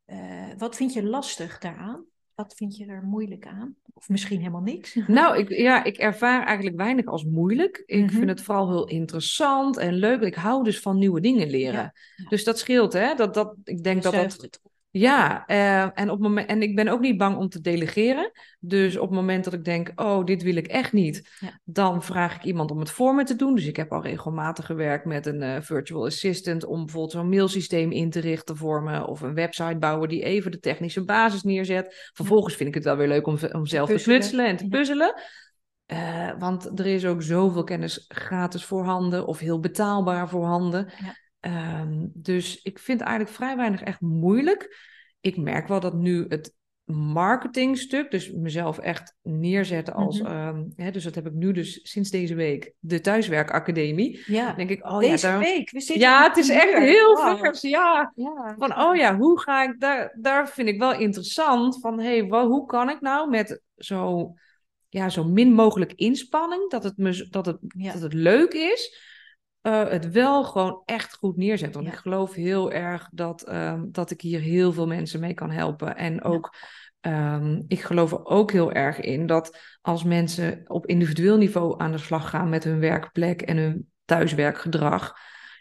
[0.06, 2.06] eh, wat vind je lastig daaraan?
[2.36, 3.76] Wat vind je er moeilijk aan?
[3.94, 4.96] Of misschien helemaal niks?
[5.08, 7.84] Nou, ik, ja, ik ervaar eigenlijk weinig als moeilijk.
[7.86, 8.10] Ik Mhm.
[8.16, 10.22] vind het vooral heel interessant en leuk.
[10.22, 11.94] Ik hou dus van nieuwe dingen leren.
[12.16, 12.30] Ja.
[12.30, 13.16] Dus dat scheelt, hè?
[13.16, 14.60] Dat, dat, ik denk dat dat...
[14.98, 18.32] Ja, eh, en, op moment, en ik ben ook niet bang om te delegeren.
[18.60, 21.60] Dus op het moment dat ik denk, oh, dit wil ik echt niet, Ja.
[21.64, 23.56] dan vraag ik iemand om het voor me te doen.
[23.56, 27.92] Dus ik heb al regelmatig gewerkt met een eh, virtual assistant om bijvoorbeeld zo'n mailsysteem
[27.92, 29.08] in te richten voor me.
[29.08, 32.10] Of een website bouwen die even de technische basis neerzet.
[32.14, 34.20] Vervolgens vind ik het wel weer leuk om, om zelf te puzzelen.
[34.20, 34.70] knutselen en te Ja.
[34.70, 35.14] puzzelen.
[35.86, 40.90] Eh, want er is ook zoveel kennis gratis voorhanden of heel betaalbaar voorhanden.
[41.04, 41.24] Ja.
[41.46, 44.78] Ehm, dus ik vind eigenlijk vrij weinig echt moeilijk.
[45.22, 46.54] Ik merk wel dat nu het
[46.84, 50.32] marketingstuk, dus mezelf echt neerzetten als, Mhm.
[50.32, 54.24] ehm, hè, dus dat heb ik nu dus sinds deze week, de thuiswerkacademie.
[54.26, 55.40] Ja, Dan denk ik, oh deze ja, daar...
[55.40, 55.72] week.
[55.72, 57.38] We zitten ja, het is echt heel Wauw.
[57.38, 58.12] vers, ja.
[58.16, 58.56] Ja.
[58.58, 62.66] Van, oh ja, hoe ga ik daar, daar vind ik wel interessant van, hey, hoe
[62.66, 64.34] kan ik nou met zo,
[64.90, 67.94] ja, zo min mogelijk inspanning, dat het, me, dat het, Ja.
[67.94, 69.14] dat het leuk is,
[69.66, 71.82] eh, het wel gewoon echt goed neerzetten.
[71.82, 71.98] Want Ja.
[71.98, 75.96] ik geloof heel erg dat, ehm, dat ik hier heel veel mensen mee kan helpen.
[75.96, 76.56] En ook,
[77.02, 81.92] ehm, ik geloof er ook heel erg in dat als mensen op individueel niveau aan
[81.92, 85.14] de slag gaan met hun werkplek en hun thuiswerkgedrag,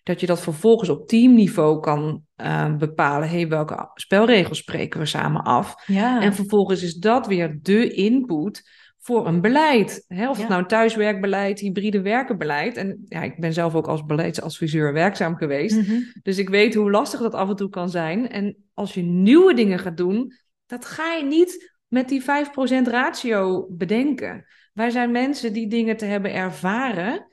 [0.03, 3.29] dat je dat vervolgens op teamniveau kan eh, bepalen.
[3.29, 5.75] Hey, welke spelregels spreken we samen af?
[5.87, 6.21] Ja.
[6.23, 8.71] En vervolgens is dat weer de input
[9.05, 10.05] voor een beleid.
[10.09, 10.29] Hè?
[10.31, 10.41] Of Ja.
[10.43, 12.77] het nou thuiswerkbeleid, hybride werkenbeleid.
[12.77, 15.77] En ja, ik ben zelf ook als beleidsadviseur werkzaam geweest.
[15.77, 16.01] Mhm.
[16.23, 18.29] Dus ik weet hoe lastig dat af en toe kan zijn.
[18.31, 20.33] En als je nieuwe dingen gaat doen,
[20.67, 24.45] dat ga je niet met die 5% ratio bedenken.
[24.73, 27.27] Wij zijn mensen die dingen te hebben ervaren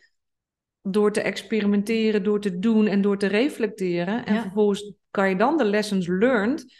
[0.82, 4.26] door te experimenteren, door te doen en door te reflecteren.
[4.26, 4.42] En Ja.
[4.42, 6.74] vervolgens kan je dan de lessons learned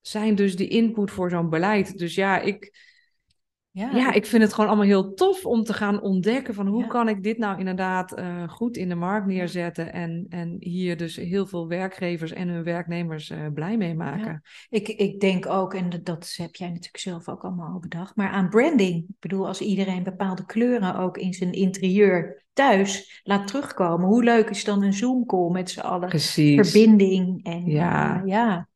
[0.00, 1.98] zijn dus de input voor zo'n beleid.
[1.98, 2.86] Dus ja, ik,
[3.70, 3.90] Ja.
[3.94, 6.86] ja, ik vind het gewoon allemaal heel tof om te gaan ontdekken van hoe Ja.
[6.86, 11.16] kan ik dit nou inderdaad eh, goed in de markt neerzetten en, en hier dus
[11.16, 14.42] heel veel werkgevers en hun werknemers eh, blij mee maken.
[14.68, 18.28] Ik, ik denk ook, en dat, heb jij natuurlijk zelf ook allemaal al bedacht, maar
[18.30, 18.96] aan branding.
[19.08, 24.50] Ik bedoel, als iedereen bepaalde kleuren ook in zijn interieur thuis laat terugkomen, hoe leuk
[24.50, 26.08] is dan een Zoom-call met z'n allen?
[26.08, 26.70] Precies.
[26.70, 28.16] Verbinding en Ja.
[28.20, 28.68] eh, ja.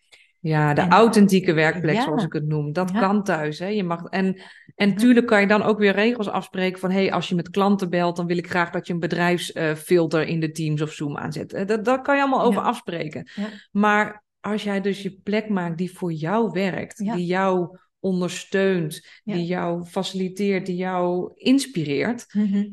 [0.44, 2.02] Ja, de En- authentieke werkplek, Ja.
[2.02, 2.72] zoals ik het noem.
[2.72, 3.00] Dat Ja.
[3.00, 3.58] kan thuis.
[3.58, 3.66] Hè?
[3.66, 4.40] Je mag, en,
[4.74, 6.90] en tuurlijk kan je dan ook weer regels afspreken van...
[6.90, 10.40] hey, als je met klanten belt, dan wil ik graag dat je een bedrijfsfilter in
[10.40, 11.52] de Teams of Zoom aanzet.
[11.52, 12.66] Eh, Dat, dat kan je allemaal over Ja.
[12.68, 13.30] afspreken.
[13.70, 19.44] Maar als jij dus je plek maakt die voor jou werkt, die jou ondersteunt, die
[19.46, 22.26] jou faciliteert, die jou inspireert...
[22.34, 22.64] Mhm.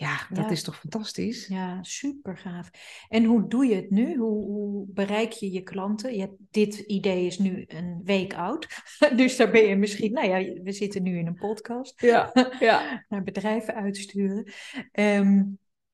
[0.00, 0.50] Ja, dat Ja.
[0.50, 1.46] is toch fantastisch?
[1.46, 2.70] Ja, super gaaf.
[3.08, 4.16] En hoe doe je het nu?
[4.16, 6.14] Hoe, hoe bereik je je klanten?
[6.14, 8.66] Je hebt, dit idee is nu een week oud.
[9.16, 12.00] Dus daar ben je misschien, nou ja, we zitten nu in een podcast.
[12.00, 12.30] Ja,
[12.60, 13.04] ja.
[13.08, 14.52] Naar bedrijven uitsturen.
[14.92, 15.44] Ehm,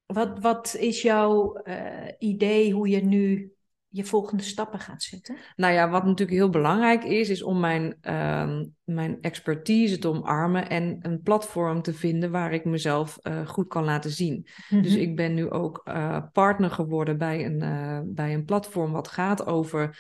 [0.07, 3.53] wat, wat is jouw eh, idee hoe je nu
[3.89, 5.37] je volgende stappen gaat zetten?
[5.57, 10.69] Nou ja, wat natuurlijk heel belangrijk is, is om mijn, ehm, mijn expertise te omarmen
[10.69, 14.47] en een platform te vinden waar ik mezelf eh, goed kan laten zien.
[14.71, 15.01] Dus Mhm.
[15.01, 19.47] ik ben nu ook eh, partner geworden bij een, eh, bij een platform wat gaat
[19.47, 19.99] over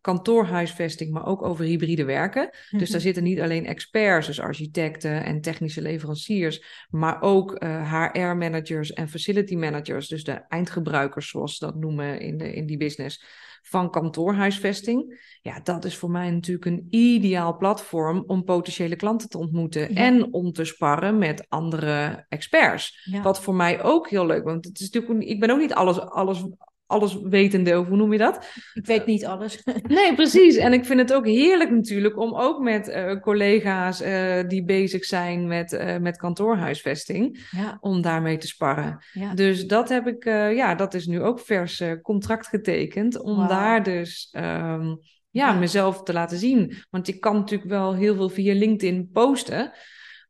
[0.00, 2.50] kantoorhuisvesting, maar ook over hybride werken.
[2.50, 2.92] Dus Mhm.
[2.92, 9.56] daar zitten niet alleen experts, dus architecten en technische leveranciers, maar ook HR-managers en facility
[9.56, 13.24] managers, dus de eindgebruikers, zoals ze dat noemen in, de, in die business,
[13.66, 15.22] van kantoorhuisvesting.
[15.42, 20.00] Ja, dat is voor mij natuurlijk een ideaal platform om potentiële klanten te ontmoeten Ja.
[20.00, 23.08] en om te sparren met andere experts.
[23.10, 23.22] Ja.
[23.22, 26.00] Wat voor mij ook heel leuk, want het is natuurlijk, ik ben ook niet alles,
[26.00, 26.44] alles,
[26.86, 28.46] alles wetende, of hoe noem je dat?
[28.74, 29.62] Ik weet niet alles.
[29.88, 30.56] Nee, precies.
[30.56, 35.04] En ik vind het ook heerlijk natuurlijk om ook met eh, collega's eh, die bezig
[35.04, 39.04] zijn met, eh, met kantoorhuisvesting, ja, om daarmee te sparren.
[39.12, 39.34] ja.
[39.34, 44.28] Dus dat heb ik, ja, dat is nu ook vers contract getekend, om daar dus
[44.32, 44.86] ehm,
[45.30, 45.52] ja, Ja.
[45.52, 46.74] mezelf te laten zien.
[46.90, 49.72] Want ik kan natuurlijk wel heel veel via LinkedIn posten,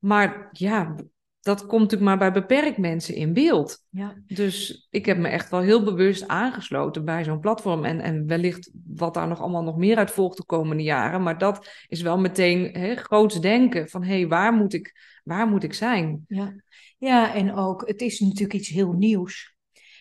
[0.00, 0.94] maar ja,
[1.44, 3.84] dat komt natuurlijk maar bij beperkt mensen in beeld.
[3.90, 4.14] ja.
[4.26, 7.84] Dus ik heb me echt wel heel bewust aangesloten bij zo'n platform.
[7.84, 11.22] En, en wellicht wat daar nog allemaal nog meer uit volgt de komende jaren.
[11.22, 15.48] Maar dat is wel meteen hè, groots denken van hé, hey, waar, moet ik, waar
[15.48, 16.24] moet ik zijn?
[16.28, 16.54] Ja.
[16.98, 19.54] ja, en ook, het is natuurlijk iets heel nieuws.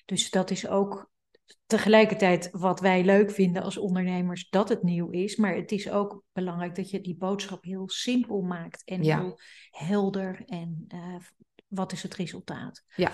[0.05, 1.11] Dus dat is ook
[1.77, 5.35] tegelijkertijd wat wij leuk vinden als ondernemers, dat het nieuw is.
[5.35, 9.19] Maar het is ook belangrijk dat je die boodschap heel simpel maakt en Ja.
[9.19, 9.39] heel
[9.71, 10.43] helder.
[10.45, 11.15] En eh,
[11.67, 12.83] wat is het resultaat?
[12.95, 13.11] Ja.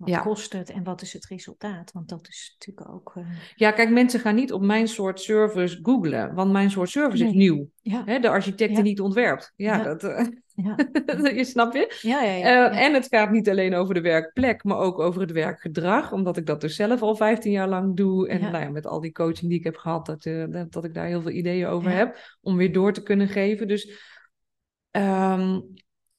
[0.00, 0.20] Wat Ja.
[0.20, 1.92] kost het en wat is het resultaat?
[1.92, 3.12] Want dat is natuurlijk ook...
[3.16, 7.24] eh, Ja, kijk, mensen gaan niet op mijn soort service googlen, want mijn soort service
[7.24, 7.68] is nieuw.
[7.80, 8.82] ja, Hè, de architect die Ja.
[8.84, 9.52] niet ontwerpt.
[9.56, 10.76] Ja, dat eh, ja,
[11.38, 11.98] je snap je?
[12.02, 12.84] ja, ja, ja, Eh.
[12.84, 16.46] En het gaat niet alleen over de werkplek, maar ook over het werkgedrag, omdat ik
[16.46, 18.28] dat dus zelf al 15 jaar lang doe.
[18.28, 20.94] En nou ja, met al die coaching die ik heb gehad, dat, dat, dat ik
[20.94, 23.68] daar heel veel ideeën over heb om weer door te kunnen geven.
[23.68, 23.98] Dus,
[24.90, 25.60] ehm,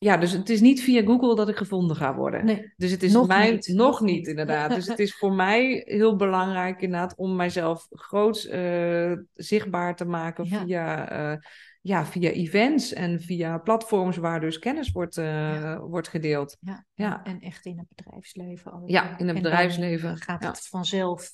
[0.03, 2.45] ja, dus het is niet via Google dat ik gevonden ga worden.
[2.45, 4.69] Nee, Dus het is Nog mij niet, nog, niet, inderdaad.
[4.75, 10.45] Dus het is voor mij heel belangrijk inderdaad om mijzelf groots eh, zichtbaar te maken
[10.45, 10.63] Ja.
[10.65, 11.37] via, eh,
[11.81, 15.79] ja, via events en via platforms waar dus kennis wordt, eh, Ja.
[15.79, 16.57] wordt gedeeld.
[16.59, 16.85] ja.
[16.93, 17.23] Ja.
[17.23, 18.73] En echt in het bedrijfsleven.
[18.73, 18.89] ook.
[18.89, 21.29] Ja, in het En bedrijfsleven, Dan gaat het vanzelf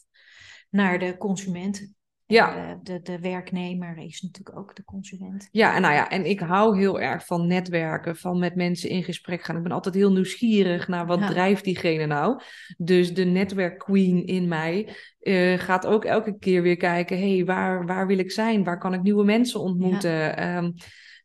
[0.69, 1.95] naar de consument.
[2.27, 2.79] Ja.
[2.83, 5.47] De, de werknemer is natuurlijk ook de consument.
[5.51, 9.03] Ja, en nou ja, en ik hou heel erg van netwerken, van met mensen in
[9.03, 9.57] gesprek gaan.
[9.57, 11.27] Ik ben altijd heel nieuwsgierig naar wat Ja.
[11.27, 12.41] drijft diegene nou.
[12.77, 17.85] Dus de netwerkqueen in mij eh, gaat ook elke keer weer kijken, hé, hey, waar,
[17.85, 18.63] waar wil ik zijn?
[18.63, 20.37] Waar kan ik nieuwe mensen ontmoeten?
[20.37, 20.71] Ehm,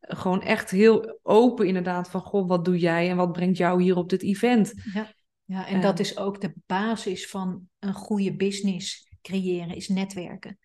[0.00, 3.96] gewoon echt heel open inderdaad van, goh, wat doe jij en wat brengt jou hier
[3.96, 4.72] op dit event?
[4.94, 5.12] Ja,
[5.44, 10.58] ja en dat is ook de basis van een goede business creëren, is netwerken.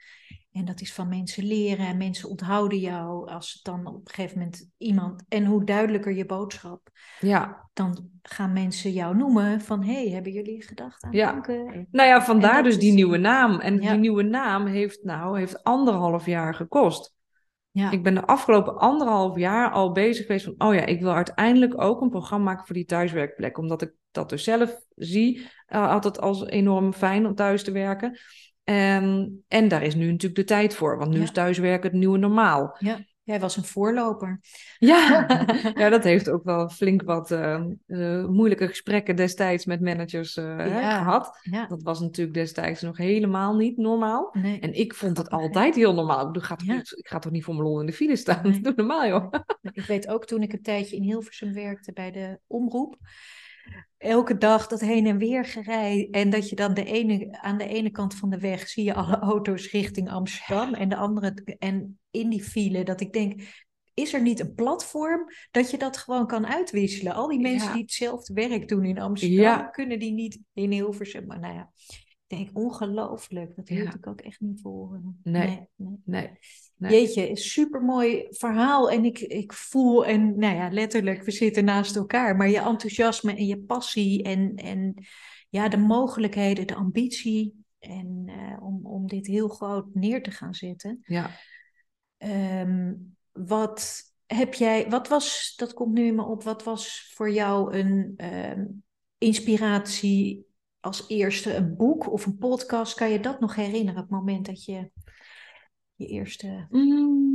[0.57, 4.13] En dat is van mensen leren en mensen onthouden jou als het dan op een
[4.13, 5.23] gegeven moment iemand...
[5.27, 6.89] En hoe duidelijker je boodschap,
[7.19, 9.83] Ja, dan gaan mensen jou noemen van...
[9.83, 11.41] hé, hey, hebben jullie gedacht aan Ja.
[11.91, 13.59] Nou ja, vandaar dus is- die nieuwe naam.
[13.59, 13.89] En Ja.
[13.91, 17.15] die nieuwe naam heeft nou, heeft anderhalf jaar gekost.
[17.71, 21.13] Ja, Ik ben de afgelopen anderhalf jaar al bezig geweest van, oh ja, ik wil
[21.13, 23.57] uiteindelijk ook een programma maken voor die thuiswerkplek.
[23.57, 28.17] Omdat ik dat dus zelf zie, eh, altijd als enorm fijn om thuis te werken.
[28.67, 31.23] En, en daar is nu natuurlijk de tijd voor, want nu Ja.
[31.23, 32.77] is thuiswerken het nieuwe normaal.
[33.23, 34.39] jij was een voorloper.
[34.77, 35.25] Ja,
[35.81, 37.53] ja dat heeft ook wel flink wat eh,
[37.87, 40.97] eh, moeilijke gesprekken destijds met managers eh, hè, Ja.
[40.97, 41.39] gehad.
[41.41, 44.29] Ja, Dat was natuurlijk destijds nog helemaal niet normaal.
[44.41, 44.59] nee.
[44.59, 46.19] En ik vond het altijd heel normaal.
[46.19, 46.75] Ik, bedoel, ga toch Ja.
[46.75, 48.49] niet, ik ga toch niet voor mijn lol in de file staan?
[48.49, 48.61] Nee.
[48.61, 49.33] Doe normaal, joh.
[49.61, 52.97] Ik weet ook toen ik een tijdje in Hilversum werkte bij de omroep.
[53.97, 56.07] Elke dag dat heen en weer gerij.
[56.11, 58.93] En dat je dan de ene, aan de ene kant van de weg zie je
[58.93, 60.73] alle auto's richting Amsterdam.
[60.73, 61.33] En de andere.
[61.59, 63.65] En in die file dat ik denk.
[63.93, 67.13] Is er niet een platform dat je dat gewoon kan uitwisselen?
[67.13, 67.73] Al die mensen Ja.
[67.73, 69.63] die hetzelfde werk doen in Amsterdam, Ja.
[69.63, 71.25] kunnen die niet in Hilversum.
[71.25, 73.55] Maar nou ja, ik denk ongelooflijk.
[73.55, 73.93] Dat hield Ja.
[73.93, 75.01] ik ook echt niet voor.
[75.23, 75.47] Nee.
[75.47, 75.97] nee, nee.
[76.05, 76.29] Nee.
[76.77, 76.91] Nee.
[76.91, 78.91] Jeetje, supermooi verhaal.
[78.91, 82.35] En ik, ik voel, en nou ja, letterlijk, we zitten naast elkaar.
[82.35, 85.05] Maar je enthousiasme en je passie en, en
[85.49, 87.65] ja, de mogelijkheden, de ambitie.
[87.79, 90.99] En eh, om, om dit heel groot neer te gaan zetten.
[91.03, 91.29] Ja.
[92.17, 92.93] Ehm,
[93.31, 97.77] wat heb jij, wat was, dat komt nu in me op, wat was voor jou
[97.77, 98.65] een ehm,
[99.17, 100.45] inspiratie
[100.79, 101.55] als eerste?
[101.55, 102.93] Een boek of een podcast?
[102.93, 104.91] Kan je dat nog herinneren, het moment dat je
[105.97, 106.67] je eerste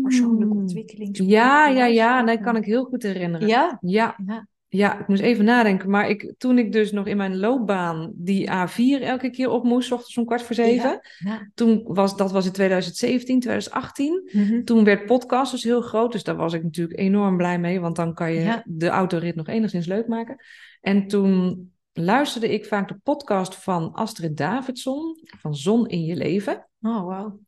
[0.03, 1.18] persoonlijke ontwikkeling.
[1.22, 2.22] Ja, ja, ja.
[2.22, 3.48] Dat kan ik heel goed herinneren.
[3.48, 5.90] Ja, Ja, ja, ja, ik moest even nadenken.
[5.90, 9.88] Maar ik, toen ik dus nog in mijn loopbaan die A4 elke keer op moest,
[9.88, 11.01] 's ochtends om kwart voor zeven.
[11.18, 11.51] ja.
[11.55, 14.31] Toen was, dat was in 2017, 2018.
[14.33, 14.64] Mhm.
[14.64, 16.12] Toen werd podcast dus heel groot.
[16.12, 17.81] Dus daar was ik natuurlijk enorm blij mee.
[17.81, 20.37] Want dan kan je de autorit nog enigszins leuk maken.
[20.81, 25.18] En toen luisterde ik vaak de podcast van Astrid Davidson.
[25.38, 26.66] Van Zon in je leven.
[26.82, 27.40] Oh, wauw.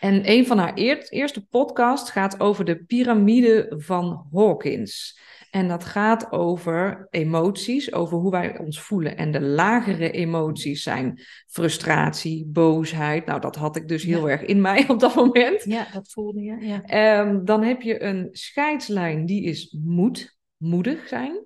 [0.00, 5.18] En een van haar eer- eerste podcasts gaat over de piramide van Hawkins.
[5.50, 9.16] En dat gaat over emoties, over hoe wij ons voelen.
[9.16, 13.26] En de lagere emoties zijn frustratie, boosheid.
[13.26, 14.32] Nou, dat had ik dus heel Ja.
[14.32, 15.64] erg in mij op dat moment.
[15.64, 16.56] Ja, dat voelde je.
[16.60, 16.82] Ja.
[16.82, 21.44] Ehm, dan heb je een scheidslijn, die is moed, moedig zijn.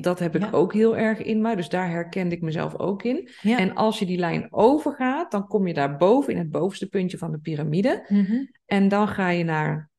[0.00, 0.50] Dat heb ik Ja.
[0.50, 3.28] ook heel erg in mij, dus daar herkende ik mezelf ook in.
[3.42, 3.58] Ja.
[3.58, 7.18] En als je die lijn overgaat, dan kom je daar boven in het bovenste puntje
[7.18, 8.06] van de piramide.
[8.08, 8.44] Mhm.
[8.66, 9.90] En dan ga je naar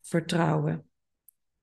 [0.00, 0.84] vertrouwen,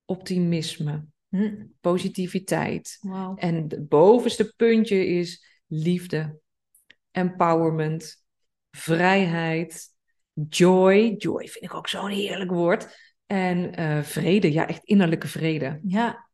[0.06, 1.54] optimisme, Hm.
[1.82, 3.00] positiviteit.
[3.36, 6.40] En het bovenste puntje is liefde,
[7.12, 8.24] empowerment,
[8.72, 9.88] vrijheid,
[10.50, 11.16] joy.
[11.18, 13.14] Joy vind ik ook zo'n heerlijk woord.
[13.26, 15.80] En eh, vrede, ja, echt innerlijke vrede.
[15.84, 16.25] Ja.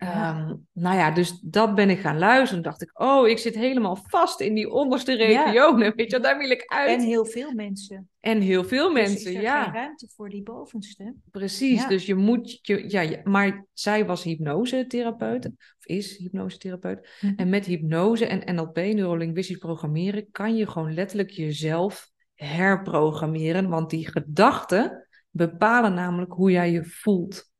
[0.00, 2.62] Ehm, nou ja, dus dat ben ik gaan luisteren.
[2.62, 5.44] dacht ik, oh, ik zit helemaal vast in die onderste Ja.
[5.44, 5.92] regionen.
[5.96, 6.88] Weet je, daar wil ik uit.
[6.88, 8.08] En En, heel veel mensen.
[8.20, 9.62] heel veel Dus mensen, is er ja.
[9.62, 11.14] geen ruimte voor die bovenste.
[11.30, 11.88] Precies, Ja.
[11.88, 17.08] dus je moet, je, ja, maar zij was hypnosetherapeut, of is hypnosetherapeut.
[17.20, 17.32] Mhm.
[17.36, 24.10] En met hypnose en NLP, neurolinguistisch programmeren, kan je gewoon letterlijk jezelf herprogrammeren, want die
[24.10, 27.50] gedachten bepalen namelijk hoe jij je voelt.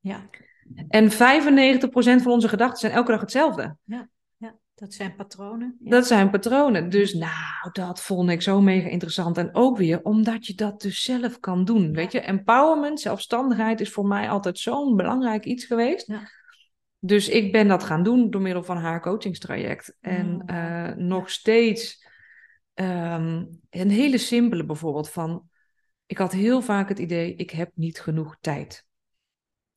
[0.00, 0.28] Ja.
[0.88, 1.14] En 95%
[2.22, 3.76] van onze gedachten zijn elke dag hetzelfde.
[3.86, 4.08] Dat
[4.74, 5.76] Dat zijn patronen.
[5.80, 5.90] Ja.
[5.90, 6.90] Dat zijn patronen.
[6.90, 9.38] Dus nou, dat vond ik zo mega interessant.
[9.38, 11.92] En ook weer omdat je dat dus zelf kan doen.
[11.92, 16.06] Weet je, empowerment, zelfstandigheid is voor mij altijd zo'n belangrijk iets geweest.
[16.06, 16.30] Ja.
[16.98, 19.96] Dus ik ben dat gaan doen door middel van haar coachingstraject.
[20.00, 22.06] En Oh, eh, nog steeds
[22.74, 25.48] ehm, een hele simpele bijvoorbeeld van...
[26.06, 28.83] Ik had heel vaak het idee, ik heb niet genoeg tijd.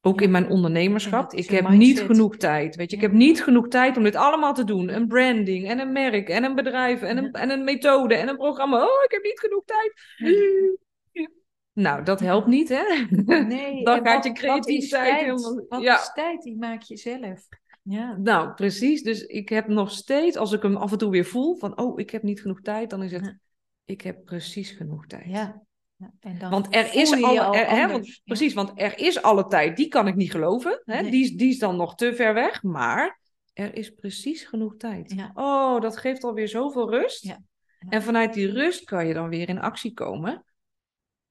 [0.02, 1.34] Ook in mijn ondernemerschap.
[1.34, 1.80] Ik heb mindset.
[1.80, 2.76] niet genoeg tijd.
[2.76, 4.90] Weet je, ik heb niet genoeg tijd om dit allemaal te doen.
[4.90, 8.38] Een branding en een merk en een bedrijf en een, en een methode en een
[8.38, 8.78] programma.
[8.78, 9.94] Oh, ik heb niet genoeg tijd.
[11.74, 12.84] Nou, dat helpt niet, hè?
[13.44, 15.20] Nee, Dan gaat je creativiteit tijd?
[15.20, 15.66] helemaal...
[15.70, 16.00] Wat Ja.
[16.00, 16.42] is tijd?
[16.42, 17.48] Die maak je zelf.
[17.82, 18.18] Ja.
[18.18, 19.04] Nou, precies.
[19.04, 22.00] Dus ik heb nog steeds, als ik hem af en toe weer voel, van oh,
[22.00, 23.40] ik heb niet genoeg tijd, dan is het, Ja.
[23.86, 25.26] ik heb precies genoeg tijd.
[25.26, 25.62] Ja.
[25.98, 29.22] Ja, En dan Want er is alle, al er- hè, want, precies, want er is
[29.22, 30.82] alle tijd, die kan ik niet geloven.
[30.84, 31.02] Hè?
[31.02, 31.12] Nee.
[31.12, 33.20] Die, is, die is dan nog te ver weg, maar
[33.54, 35.14] er is precies genoeg tijd.
[35.16, 35.32] Ja.
[35.34, 37.24] Oh, dat geeft alweer zoveel rust.
[37.24, 37.40] Ja.
[37.80, 37.90] Ja.
[37.90, 40.46] En vanuit die rust kan je dan weer in actie komen.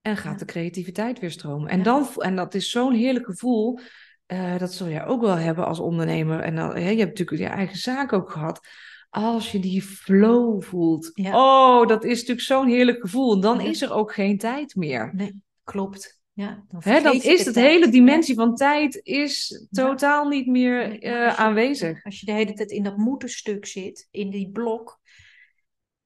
[0.00, 1.68] En gaat de creativiteit weer stromen.
[1.70, 3.78] En, dan, en dat is zo'n heerlijk gevoel.
[4.26, 6.40] eh, dat zul jij ook wel hebben als ondernemer.
[6.40, 8.66] En dan, je hebt natuurlijk je eigen zaak ook gehad.
[9.10, 11.10] Als je die flow voelt.
[11.14, 11.36] Ja.
[11.36, 13.40] Oh, dat is natuurlijk zo'n heerlijk gevoel.
[13.40, 13.68] Dan Ja.
[13.68, 15.10] is er ook geen tijd meer.
[15.14, 16.20] Nee, klopt.
[16.32, 17.66] Ja, dan Hè, dan is het tijd.
[17.66, 19.82] hele dimensie van tijd is Ja.
[19.88, 22.04] totaal niet meer eh, maar als je- aanwezig.
[22.04, 25.00] Als je de hele tijd in dat moetenstuk zit, in die blok,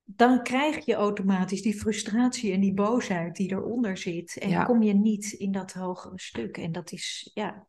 [0.04, 4.36] dan krijg je automatisch die frustratie en die boosheid die eronder zit.
[4.38, 4.64] En Ja.
[4.64, 6.56] kom je niet in dat hogere stuk.
[6.56, 7.66] En dat is, ja,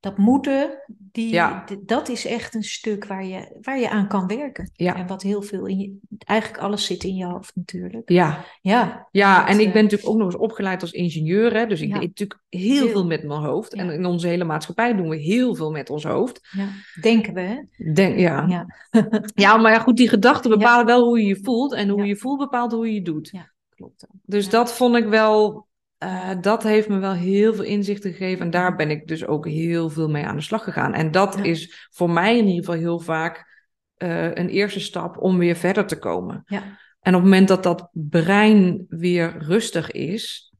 [0.00, 1.64] dat moeten, die, Ja.
[1.84, 4.70] dat is echt een stuk waar je, waar je aan kan werken.
[4.74, 4.96] Ja.
[4.96, 8.10] En wat heel veel in je, eigenlijk alles zit in je hoofd natuurlijk.
[8.10, 11.54] Ja, Ja, Ja, Dat, en ik eh, ben natuurlijk ook nog eens opgeleid als ingenieur.
[11.54, 11.66] Hè?
[11.66, 11.98] Dus ik Ja.
[11.98, 12.88] deed natuurlijk heel Heel.
[12.88, 13.74] veel met mijn hoofd.
[13.74, 16.48] En in onze hele maatschappij doen we heel veel met ons hoofd.
[16.50, 16.68] ja,
[17.00, 17.92] denken we, hè?
[17.92, 18.46] Denk, ja.
[18.48, 18.66] Ja,
[19.34, 21.72] ja, maar ja, goed, die gedachten bepalen wel hoe je je voelt.
[21.74, 23.28] En hoe je je voelt bepaalt hoe je je doet.
[23.32, 23.52] Ja.
[23.68, 24.06] klopt.
[24.22, 25.65] Dus dat vond ik wel,
[25.98, 28.44] eh, dat heeft me wel heel veel inzichten gegeven.
[28.44, 30.94] En daar ben ik dus ook heel veel mee aan de slag gegaan.
[30.94, 31.42] En dat Ja.
[31.42, 33.54] is voor mij in ieder geval heel vaak
[33.96, 36.42] eh, een eerste stap om weer verder te komen.
[36.46, 36.62] Ja.
[37.00, 40.52] En op het moment dat dat brein weer rustig is,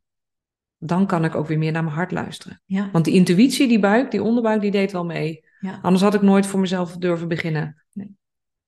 [0.78, 2.62] dan kan ik ook weer meer naar mijn hart luisteren.
[2.64, 5.44] Ja, Want die intuïtie, die buik, die onderbuik, die deed wel mee.
[5.60, 7.82] ja, Anders had ik nooit voor mezelf durven beginnen.
[7.92, 8.16] Nee.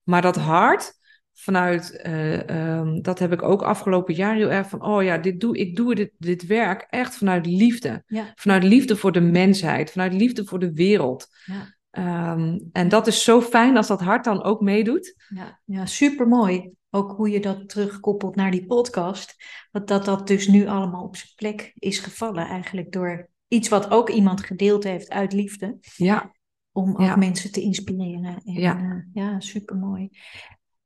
[0.02, 0.97] Maar dat hart,
[1.40, 5.40] vanuit, eh, ehm, dat heb ik ook afgelopen jaar heel erg van, oh ja, dit
[5.40, 8.02] doe, ik doe dit, dit werk echt vanuit liefde.
[8.06, 11.28] ja, Vanuit liefde voor de mensheid, vanuit liefde voor de wereld.
[11.44, 11.76] ja.
[11.90, 15.14] Ehm, en dat is zo fijn als dat hart dan ook meedoet.
[15.28, 16.70] Ja, ja super mooi.
[16.90, 19.34] Ook hoe je dat terugkoppelt naar die podcast.
[19.70, 22.46] Dat, dat dat dus nu allemaal op zijn plek is gevallen.
[22.46, 25.78] Eigenlijk door iets wat ook iemand gedeeld heeft uit liefde.
[25.96, 26.32] Ja,
[26.72, 27.16] Om ook Ja.
[27.16, 28.24] mensen te inspireren.
[28.44, 28.78] En, Ja.
[28.78, 29.04] ja.
[29.12, 30.08] ja, super mooi.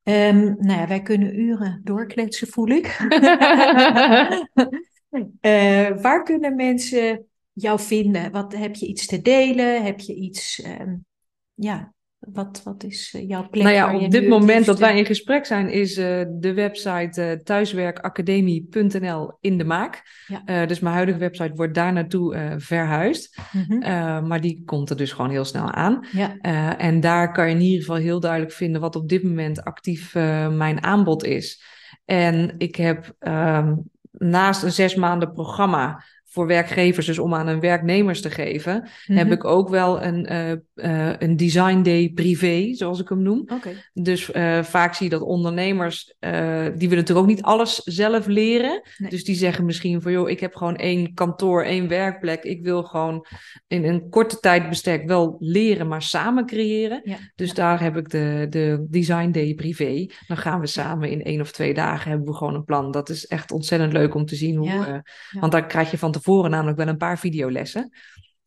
[0.05, 2.87] Nou ja, wij kunnen uren doorkletsen, voel ik.
[5.41, 8.31] Eh, waar kunnen mensen jou vinden?
[8.31, 9.85] Wat, heb je iets te delen?
[9.85, 10.61] Heb je iets...
[10.61, 10.97] ehm,
[11.55, 11.95] ja,
[12.33, 15.47] wat, wat is eh, jouw plek nou ja, op dit moment dat wij in gesprek
[15.47, 17.33] zijn, is eh, de website eh,
[18.23, 20.03] thuiswerkacademie.nl in de maak.
[20.27, 20.43] Ja.
[20.45, 23.39] Eh, dus mijn huidige website wordt daar naartoe eh, verhuisd.
[23.53, 23.83] Mhm.
[23.83, 26.07] Eh, maar die komt er dus gewoon heel snel aan.
[26.13, 29.23] Ja, Eh, en daar kan je in ieder geval heel duidelijk vinden wat op dit
[29.23, 31.63] moment actief eh, mijn aanbod is.
[32.05, 33.75] En ik heb ehm,
[34.11, 39.25] naast een zes maanden programma voor werkgevers, dus om aan hun werknemers te geven, heb
[39.27, 39.33] Mhm.
[39.33, 43.40] ik ook wel een, eh, eh, een design day privé, zoals ik hem noem.
[43.47, 43.71] Oké.
[43.92, 46.31] Dus eh, vaak zie je dat ondernemers, die
[46.88, 48.83] willen natuurlijk ook niet alles zelf leren.
[48.99, 49.11] Nee.
[49.11, 52.42] Dus die zeggen misschien van, joh, ik heb gewoon één kantoor, één werkplek.
[52.45, 53.27] Ik wil gewoon
[53.68, 57.01] in een korte tijd bestek wel leren, maar samen creëren.
[57.05, 57.55] Ja, Dus ja.
[57.55, 60.07] daar heb ik de, de Design Day privé.
[60.27, 62.90] Dan gaan we samen in één of twee dagen hebben we gewoon een plan.
[62.90, 64.66] Dat is echt ontzettend leuk om te zien hoe.
[64.66, 65.03] Ja, ja.
[65.40, 67.91] Want daar krijg je van tevoren namelijk wel een paar videolessen.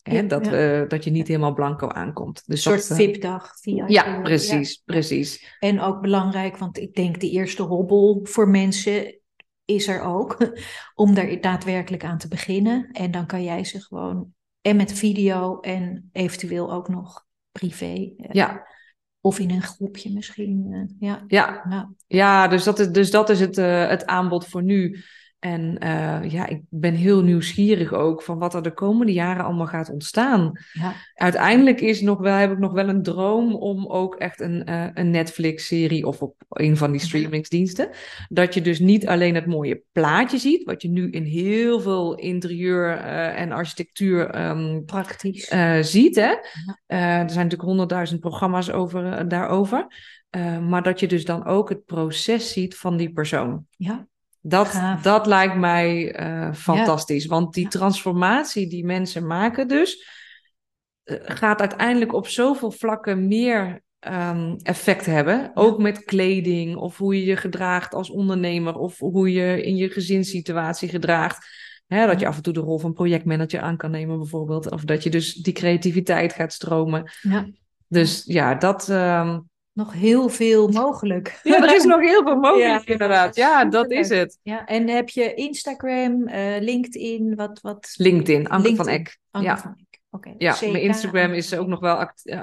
[0.02, 0.52] Hè, Ja, dat, ja.
[0.52, 2.44] we, dat je niet helemaal blanco aankomt.
[2.46, 3.52] Dus Een soort dat, eh, VIP-dag.
[3.62, 4.82] via Ja, precies, ja.
[4.94, 5.56] precies.
[5.60, 9.20] En ook belangrijk, want ik denk de eerste hobbel voor mensen
[9.66, 10.38] is er ook.
[10.96, 12.90] Om er daadwerkelijk aan te beginnen.
[12.92, 18.14] En dan kan jij ze gewoon, en met video en eventueel ook nog privé.
[18.18, 18.68] eh, Ja,
[19.22, 20.68] Of in een groepje misschien.
[20.72, 21.24] eh, ja.
[21.28, 25.04] ja, ja dus, dat is, dus dat is het, eh, het aanbod voor nu.
[25.46, 29.67] En uh, ja, ik ben heel nieuwsgierig ook van wat er de komende jaren allemaal
[29.67, 30.52] gaat ontstaan.
[30.73, 30.93] Ja.
[31.13, 34.87] Uiteindelijk is nog wel, heb ik nog wel een droom om ook echt een, uh,
[34.93, 37.89] een Netflix-serie of op een van die streamingsdiensten.
[38.29, 42.15] Dat je dus niet alleen het mooie plaatje ziet, wat je nu in heel veel
[42.15, 46.15] interieur uh, en architectuur um, praktisch ziet.
[46.15, 46.33] Hè?
[46.87, 49.87] er zijn natuurlijk honderdduizend programma's over, daarover.
[50.67, 53.65] maar dat je dus dan ook het proces ziet van die persoon.
[53.77, 54.08] Ja.
[54.48, 57.23] Dat, dat lijkt mij uh, fantastisch.
[57.23, 57.29] Ja.
[57.29, 60.10] Want die transformatie die mensen maken dus...
[61.06, 65.39] Uh, gaat uiteindelijk op zoveel vlakken meer um, effect hebben.
[65.39, 65.52] Ja.
[65.54, 68.75] Ook met kleding of hoe je je gedraagt als ondernemer...
[68.75, 71.48] of hoe je in je gezinssituatie gedraagt.
[71.87, 74.71] Hè, dat je af en toe de rol van projectmanager aan kan nemen bijvoorbeeld.
[74.71, 77.12] Of dat je dus die creativiteit gaat stromen.
[77.21, 77.48] Ja.
[77.87, 78.89] Dus ja, dat...
[78.89, 81.40] Um, nog heel veel mogelijk.
[81.44, 83.36] Ja, er is nog heel veel mogelijk, ja, inderdaad.
[83.36, 84.40] Ja, dat is het.
[84.44, 87.62] Ja, en heb je Instagram, uh, LinkedIn, wat...
[87.62, 87.94] wat...
[87.98, 88.86] LinkedIn, Anke LinkedIn.
[88.86, 89.17] van Eck.
[89.32, 89.58] Anke ja.
[89.58, 90.00] van Eck.
[90.10, 90.36] Okay.
[90.38, 92.42] Ja, mijn Instagram is ook nog wel uh,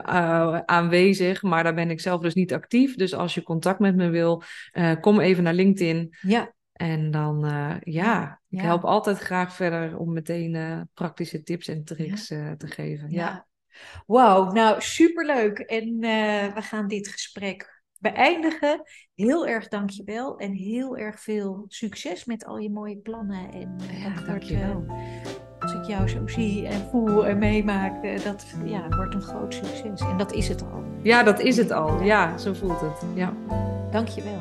[0.58, 2.94] aanwezig, maar daar ben ik zelf dus niet actief.
[2.94, 6.14] Dus als je contact met me wil, uh, kom even naar LinkedIn.
[6.20, 6.52] Ja.
[6.72, 7.40] En dan,
[7.80, 8.62] ja, ik Ja.
[8.62, 13.10] help altijd graag verder om meteen praktische tips en tricks te geven.
[13.10, 13.20] ja.
[13.20, 13.46] Ja.
[14.06, 15.58] Wauw, nou superleuk.
[15.58, 18.82] En uh, we gaan dit gesprek beëindigen.
[19.14, 23.50] Heel erg dankjewel en heel erg veel succes met al je mooie plannen.
[23.52, 24.84] En uh, Ja, dankjewel.
[24.88, 24.92] uh,
[25.60, 29.54] als ik jou zo zie en voel en meemaak, uh, dat ja, wordt een groot
[29.54, 30.00] succes.
[30.00, 30.82] En dat is het al.
[31.02, 32.02] Ja, dat is het al.
[32.02, 33.02] Ja, zo voelt het.
[33.14, 33.32] Ja.
[33.90, 34.40] Dankjewel.